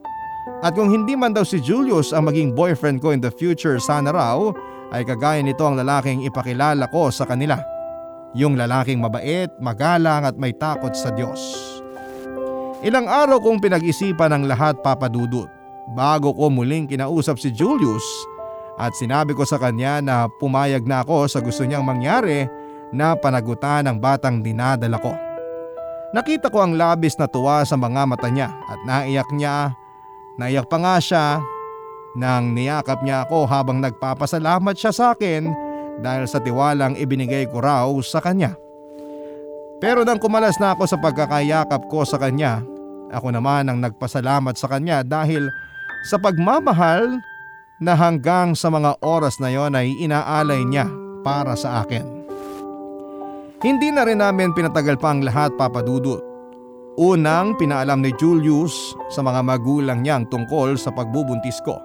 At 0.61 0.76
kung 0.76 0.92
hindi 0.92 1.16
man 1.16 1.32
daw 1.32 1.42
si 1.42 1.59
Julius 1.59 2.12
ang 2.12 2.28
maging 2.28 2.53
boyfriend 2.53 3.00
ko 3.00 3.11
in 3.11 3.24
the 3.24 3.32
future 3.32 3.80
sana 3.80 4.12
raw 4.12 4.53
ay 4.92 5.03
kagaya 5.09 5.40
nito 5.40 5.64
ang 5.64 5.80
lalaking 5.80 6.22
ipakilala 6.28 6.86
ko 6.92 7.09
sa 7.09 7.24
kanila. 7.24 7.57
Yung 8.36 8.57
lalaking 8.57 9.00
mabait, 9.00 9.48
magalang 9.61 10.24
at 10.24 10.36
may 10.36 10.53
takot 10.53 10.92
sa 10.92 11.12
Diyos. 11.12 11.40
Ilang 12.84 13.09
araw 13.09 13.40
kong 13.40 13.64
pinag-isipan 13.64 14.32
ang 14.32 14.44
lahat 14.44 14.80
papadudot 14.84 15.48
bago 15.96 16.34
ko 16.34 16.50
muling 16.53 16.86
kinausap 16.86 17.38
si 17.40 17.50
Julius 17.50 18.05
at 18.82 18.98
sinabi 18.98 19.30
ko 19.38 19.46
sa 19.46 19.62
kanya 19.62 20.02
na 20.02 20.26
pumayag 20.26 20.82
na 20.82 21.06
ako 21.06 21.30
sa 21.30 21.38
gusto 21.38 21.62
niyang 21.62 21.86
mangyari 21.86 22.50
na 22.90 23.14
panagutan 23.14 23.86
ng 23.86 24.02
batang 24.02 24.42
dinadala 24.42 24.98
ko. 24.98 25.14
Nakita 26.10 26.50
ko 26.50 26.66
ang 26.66 26.74
labis 26.74 27.14
na 27.14 27.30
tuwa 27.30 27.62
sa 27.62 27.78
mga 27.78 28.02
mata 28.04 28.26
niya 28.26 28.50
at 28.50 28.82
naiyak 28.82 29.30
niya. 29.30 29.70
Naiyak 30.36 30.66
pa 30.66 30.82
nga 30.82 30.98
siya 30.98 31.26
nang 32.18 32.52
niyakap 32.52 33.00
niya 33.00 33.24
ako 33.24 33.46
habang 33.46 33.78
nagpapasalamat 33.80 34.74
siya 34.76 34.92
sa 34.92 35.04
akin 35.14 35.48
dahil 36.02 36.28
sa 36.28 36.42
tiwalang 36.42 36.98
ibinigay 36.98 37.46
ko 37.48 37.62
raw 37.62 37.88
sa 38.02 38.18
kanya. 38.20 38.58
Pero 39.80 40.04
nang 40.04 40.18
kumalas 40.18 40.58
na 40.58 40.76
ako 40.76 40.84
sa 40.84 41.00
pagkakayakap 41.00 41.88
ko 41.88 42.04
sa 42.04 42.20
kanya, 42.20 42.60
ako 43.08 43.32
naman 43.32 43.70
ang 43.70 43.78
nagpasalamat 43.80 44.58
sa 44.58 44.68
kanya 44.68 45.00
dahil 45.00 45.48
sa 46.04 46.20
pagmamahal 46.20 47.08
na 47.82 47.98
hanggang 47.98 48.54
sa 48.54 48.70
mga 48.70 49.02
oras 49.02 49.42
na 49.42 49.50
yon 49.50 49.74
ay 49.74 49.90
inaalay 49.98 50.62
niya 50.62 50.86
para 51.26 51.58
sa 51.58 51.82
akin. 51.82 52.06
Hindi 53.58 53.90
na 53.90 54.06
rin 54.06 54.22
namin 54.22 54.54
pinatagal 54.54 55.02
pa 55.02 55.10
ang 55.10 55.26
lahat 55.26 55.54
papadudot. 55.58 56.22
Unang 56.94 57.58
pinaalam 57.58 57.98
ni 58.04 58.14
Julius 58.14 58.94
sa 59.10 59.24
mga 59.24 59.42
magulang 59.42 60.06
niyang 60.06 60.30
tungkol 60.30 60.78
sa 60.78 60.94
pagbubuntis 60.94 61.58
ko. 61.66 61.78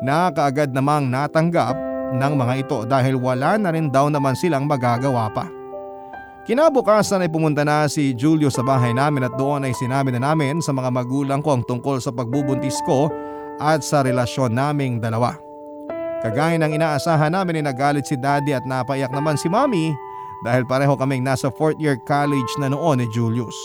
Na 0.00 0.32
kaagad 0.32 0.72
namang 0.72 1.12
natanggap 1.12 1.76
ng 2.16 2.32
mga 2.36 2.54
ito 2.56 2.78
dahil 2.88 3.20
wala 3.20 3.60
na 3.60 3.72
rin 3.74 3.92
daw 3.92 4.08
naman 4.08 4.32
silang 4.32 4.64
magagawa 4.64 5.28
pa. 5.32 5.44
Kinabukasan 6.48 7.20
ay 7.20 7.30
pumunta 7.30 7.62
na 7.68 7.84
si 7.84 8.16
Julius 8.16 8.56
sa 8.56 8.64
bahay 8.64 8.96
namin 8.96 9.28
at 9.28 9.34
doon 9.36 9.68
ay 9.68 9.76
sinabi 9.76 10.08
na 10.16 10.32
namin 10.32 10.64
sa 10.64 10.72
mga 10.72 10.88
magulang 10.88 11.44
ko 11.44 11.52
ang 11.52 11.62
tungkol 11.68 12.00
sa 12.00 12.08
pagbubuntis 12.08 12.80
ko 12.88 13.12
at 13.60 13.84
sa 13.84 14.00
relasyon 14.00 14.56
naming 14.56 14.98
dalawa. 14.98 15.36
Kagaya 16.20 16.56
ng 16.60 16.76
inaasahan 16.76 17.32
namin 17.32 17.60
ay 17.60 17.64
nagalit 17.72 18.04
si 18.08 18.16
daddy 18.16 18.52
at 18.52 18.64
napaiyak 18.64 19.12
naman 19.12 19.40
si 19.40 19.48
mommy 19.48 19.92
dahil 20.44 20.64
pareho 20.64 20.96
kaming 20.96 21.24
nasa 21.24 21.48
4th 21.52 21.80
year 21.80 21.96
college 22.08 22.48
na 22.60 22.72
noon 22.72 23.04
ni 23.04 23.06
Julius. 23.12 23.56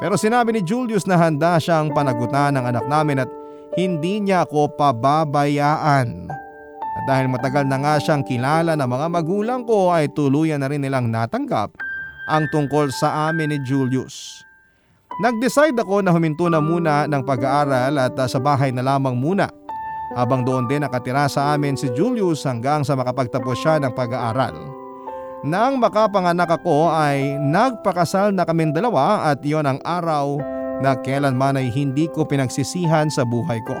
Pero 0.00 0.16
sinabi 0.16 0.56
ni 0.56 0.62
Julius 0.64 1.04
na 1.04 1.20
handa 1.20 1.60
siyang 1.60 1.92
panagutan 1.92 2.56
ng 2.56 2.64
anak 2.64 2.86
namin 2.88 3.22
at 3.22 3.30
hindi 3.78 4.18
niya 4.18 4.48
ako 4.48 4.74
pababayaan. 4.74 6.32
At 6.90 7.04
dahil 7.06 7.30
matagal 7.30 7.68
na 7.68 7.78
nga 7.78 7.94
siyang 8.02 8.26
kilala 8.26 8.74
ng 8.74 8.90
mga 8.90 9.06
magulang 9.06 9.62
ko 9.62 9.94
ay 9.94 10.10
tuluyan 10.10 10.58
na 10.64 10.72
rin 10.72 10.82
nilang 10.82 11.06
natanggap 11.06 11.70
ang 12.26 12.50
tungkol 12.50 12.90
sa 12.90 13.30
amin 13.30 13.54
ni 13.54 13.58
Julius. 13.62 14.42
Nag-decide 15.20 15.76
ako 15.76 16.00
na 16.00 16.16
huminto 16.16 16.48
na 16.48 16.64
muna 16.64 17.04
ng 17.04 17.20
pag-aaral 17.20 17.92
at 18.00 18.16
uh, 18.16 18.24
sa 18.24 18.40
bahay 18.40 18.72
na 18.72 18.80
lamang 18.80 19.12
muna 19.12 19.52
habang 20.16 20.40
doon 20.40 20.64
din 20.64 20.80
nakatira 20.80 21.28
sa 21.28 21.52
amin 21.52 21.76
si 21.76 21.92
Julius 21.92 22.48
hanggang 22.48 22.80
sa 22.88 22.96
makapagtapos 22.96 23.60
siya 23.60 23.76
ng 23.84 23.92
pag-aaral. 23.92 24.56
Nang 25.44 25.76
makapanganak 25.76 26.48
ako 26.48 26.88
ay 26.88 27.36
nagpakasal 27.36 28.32
na 28.32 28.48
kaming 28.48 28.72
dalawa 28.72 29.28
at 29.28 29.44
iyon 29.44 29.68
ang 29.68 29.76
araw 29.84 30.40
na 30.80 30.96
kailanman 30.96 31.60
ay 31.60 31.68
hindi 31.68 32.08
ko 32.08 32.24
pinagsisihan 32.24 33.12
sa 33.12 33.20
buhay 33.20 33.60
ko. 33.68 33.76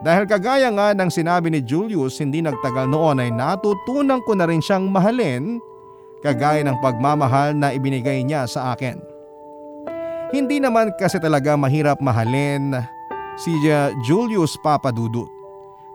Dahil 0.00 0.24
kagaya 0.24 0.72
nga 0.72 0.96
ng 0.96 1.12
sinabi 1.12 1.52
ni 1.52 1.60
Julius 1.60 2.24
hindi 2.24 2.40
nagtagal 2.40 2.88
noon 2.88 3.20
ay 3.20 3.28
natutunan 3.36 4.24
ko 4.24 4.32
na 4.32 4.48
rin 4.48 4.64
siyang 4.64 4.88
mahalin 4.88 5.60
kagaya 6.24 6.64
ng 6.64 6.80
pagmamahal 6.80 7.52
na 7.52 7.76
ibinigay 7.76 8.24
niya 8.24 8.48
sa 8.48 8.72
akin. 8.72 9.07
Hindi 10.28 10.60
naman 10.60 10.92
kasi 11.00 11.16
talaga 11.16 11.56
mahirap 11.56 12.04
mahalin 12.04 12.76
si 13.40 13.48
Julius 14.04 14.60
Papadudut 14.60 15.32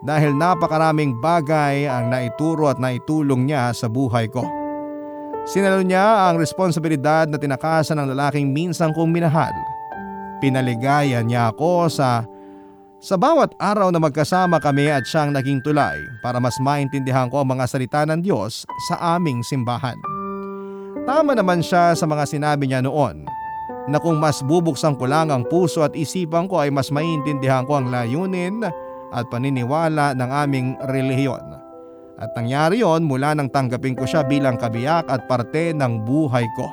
dahil 0.01 0.33
napakaraming 0.33 1.21
bagay 1.21 1.85
ang 1.85 2.09
naituro 2.09 2.65
at 2.65 2.81
naitulong 2.81 3.45
niya 3.45 3.69
sa 3.77 3.85
buhay 3.85 4.25
ko. 4.33 4.41
Sinalo 5.45 5.85
niya 5.85 6.33
ang 6.33 6.41
responsibilidad 6.41 7.29
na 7.29 7.37
tinakasan 7.37 8.01
ng 8.01 8.17
lalaking 8.17 8.49
minsan 8.49 8.89
kong 8.89 9.13
minahal. 9.13 9.53
Pinaligaya 10.41 11.21
niya 11.21 11.53
ako 11.53 11.93
sa 11.93 12.25
sa 12.97 13.15
bawat 13.19 13.53
araw 13.61 13.93
na 13.93 14.01
magkasama 14.01 14.57
kami 14.57 14.89
at 14.89 15.05
siyang 15.05 15.29
naging 15.29 15.61
tulay 15.61 15.99
para 16.25 16.41
mas 16.41 16.57
maintindihan 16.57 17.29
ko 17.29 17.45
ang 17.45 17.53
mga 17.53 17.69
salita 17.69 18.01
ng 18.09 18.25
Diyos 18.25 18.65
sa 18.89 18.97
aming 19.13 19.45
simbahan. 19.45 19.99
Tama 21.05 21.37
naman 21.37 21.61
siya 21.61 21.93
sa 21.93 22.09
mga 22.09 22.25
sinabi 22.25 22.65
niya 22.65 22.81
noon 22.81 23.42
na 23.87 23.99
kung 23.99 24.15
mas 24.19 24.39
bubuksan 24.39 24.95
ko 24.95 25.07
lang 25.09 25.27
ang 25.27 25.43
puso 25.47 25.83
at 25.83 25.91
isipan 25.97 26.47
ko 26.47 26.63
ay 26.63 26.71
mas 26.71 26.87
maintindihan 26.87 27.67
ko 27.67 27.79
ang 27.79 27.91
layunin 27.91 28.63
at 29.13 29.25
paniniwala 29.27 30.15
ng 30.15 30.29
aming 30.31 30.67
relihiyon. 30.87 31.59
At 32.17 32.31
nangyari 32.37 32.79
yon 32.79 33.03
mula 33.03 33.35
nang 33.35 33.51
tanggapin 33.51 33.97
ko 33.97 34.07
siya 34.07 34.23
bilang 34.23 34.55
kabiyak 34.55 35.09
at 35.11 35.27
parte 35.27 35.75
ng 35.75 36.07
buhay 36.07 36.45
ko. 36.55 36.67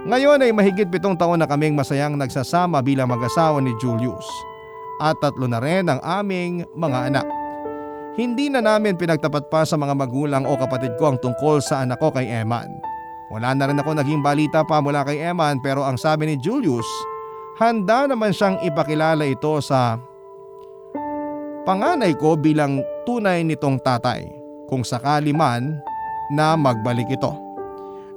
Ngayon 0.00 0.40
ay 0.40 0.50
mahigit 0.56 0.88
pitong 0.88 1.14
taon 1.14 1.44
na 1.44 1.46
kaming 1.46 1.76
masayang 1.76 2.16
nagsasama 2.16 2.80
bilang 2.80 3.12
mag-asawa 3.12 3.60
ni 3.60 3.70
Julius. 3.78 4.24
At 5.00 5.20
tatlo 5.20 5.44
na 5.44 5.60
rin 5.60 5.92
ang 5.92 6.00
aming 6.00 6.64
mga 6.72 7.12
anak. 7.12 7.26
Hindi 8.16 8.48
na 8.52 8.64
namin 8.64 8.96
pinagtapat 8.96 9.52
pa 9.52 9.64
sa 9.64 9.76
mga 9.76 9.96
magulang 9.96 10.44
o 10.48 10.56
kapatid 10.56 10.96
ko 10.96 11.14
ang 11.14 11.18
tungkol 11.20 11.60
sa 11.60 11.84
anak 11.84 12.00
ko 12.00 12.12
kay 12.12 12.28
Eman. 12.28 12.89
Wala 13.30 13.54
na 13.54 13.70
rin 13.70 13.78
ako 13.78 13.94
naging 13.94 14.26
balita 14.26 14.66
pa 14.66 14.82
mula 14.82 15.06
kay 15.06 15.22
Eman 15.22 15.62
pero 15.62 15.86
ang 15.86 15.94
sabi 15.94 16.26
ni 16.26 16.34
Julius, 16.34 16.86
handa 17.62 18.10
naman 18.10 18.34
siyang 18.34 18.58
ipakilala 18.66 19.22
ito 19.22 19.62
sa 19.62 20.02
panganay 21.62 22.10
ko 22.18 22.34
bilang 22.34 22.82
tunay 23.06 23.46
nitong 23.46 23.78
tatay 23.86 24.26
kung 24.66 24.82
sakali 24.82 25.30
man 25.30 25.78
na 26.34 26.58
magbalik 26.58 27.06
ito. 27.06 27.30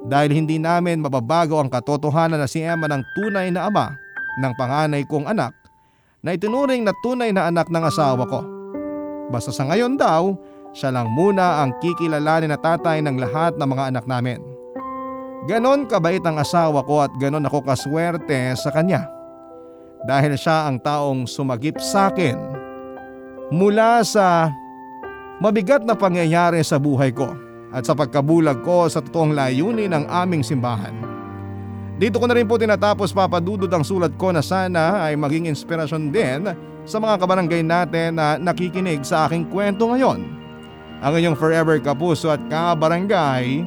Dahil 0.04 0.34
hindi 0.34 0.58
namin 0.58 1.00
mababago 1.00 1.62
ang 1.62 1.70
katotohanan 1.70 2.42
na 2.42 2.50
si 2.50 2.60
Emma 2.60 2.90
ng 2.90 3.02
tunay 3.16 3.48
na 3.54 3.70
ama 3.70 3.94
ng 4.42 4.52
panganay 4.58 5.06
kong 5.06 5.30
anak 5.30 5.54
na 6.20 6.34
itinuring 6.34 6.82
na 6.82 6.92
tunay 7.06 7.30
na 7.30 7.48
anak 7.48 7.70
ng 7.70 7.84
asawa 7.86 8.26
ko. 8.26 8.40
Basta 9.30 9.54
sa 9.54 9.64
ngayon 9.64 9.96
daw, 9.96 10.36
siya 10.74 10.90
lang 10.90 11.08
muna 11.12 11.62
ang 11.62 11.72
kikilalanin 11.80 12.50
na 12.50 12.58
tatay 12.58 13.00
ng 13.00 13.16
lahat 13.16 13.56
ng 13.56 13.68
mga 13.68 13.84
anak 13.94 14.04
namin. 14.10 14.53
Ganon 15.44 15.84
kabait 15.84 16.24
ang 16.24 16.40
asawa 16.40 16.80
ko 16.84 17.04
at 17.04 17.12
ganon 17.20 17.44
ako 17.44 17.64
kaswerte 17.64 18.56
sa 18.56 18.72
kanya. 18.72 19.04
Dahil 20.04 20.36
siya 20.36 20.68
ang 20.68 20.80
taong 20.80 21.28
sumagip 21.28 21.80
sa 21.80 22.12
akin 22.12 22.36
mula 23.52 24.00
sa 24.04 24.48
Mabigat 25.42 25.82
na 25.82 25.98
pangyayari 25.98 26.62
sa 26.62 26.78
buhay 26.78 27.10
ko 27.10 27.34
at 27.74 27.82
sa 27.82 27.92
pagkabulag 27.92 28.62
ko 28.62 28.86
sa 28.86 29.02
totoong 29.02 29.34
layunin 29.34 29.90
ng 29.90 30.06
aming 30.06 30.46
simbahan. 30.46 30.94
Dito 31.98 32.22
ko 32.22 32.30
na 32.30 32.38
rin 32.38 32.46
po 32.46 32.54
tinatapos 32.54 33.10
papadudod 33.10 33.70
ang 33.70 33.82
sulat 33.82 34.14
ko 34.14 34.30
na 34.30 34.42
sana 34.42 35.02
ay 35.02 35.18
maging 35.18 35.50
inspirasyon 35.50 36.14
din 36.14 36.54
sa 36.86 37.02
mga 37.02 37.18
kabarangay 37.18 37.66
natin 37.66 38.14
na 38.14 38.38
nakikinig 38.38 39.02
sa 39.02 39.26
aking 39.26 39.50
kwento 39.50 39.90
ngayon. 39.90 40.22
Ang 41.02 41.12
inyong 41.18 41.36
forever 41.36 41.82
kapuso 41.82 42.30
at 42.30 42.40
kabarangay, 42.46 43.66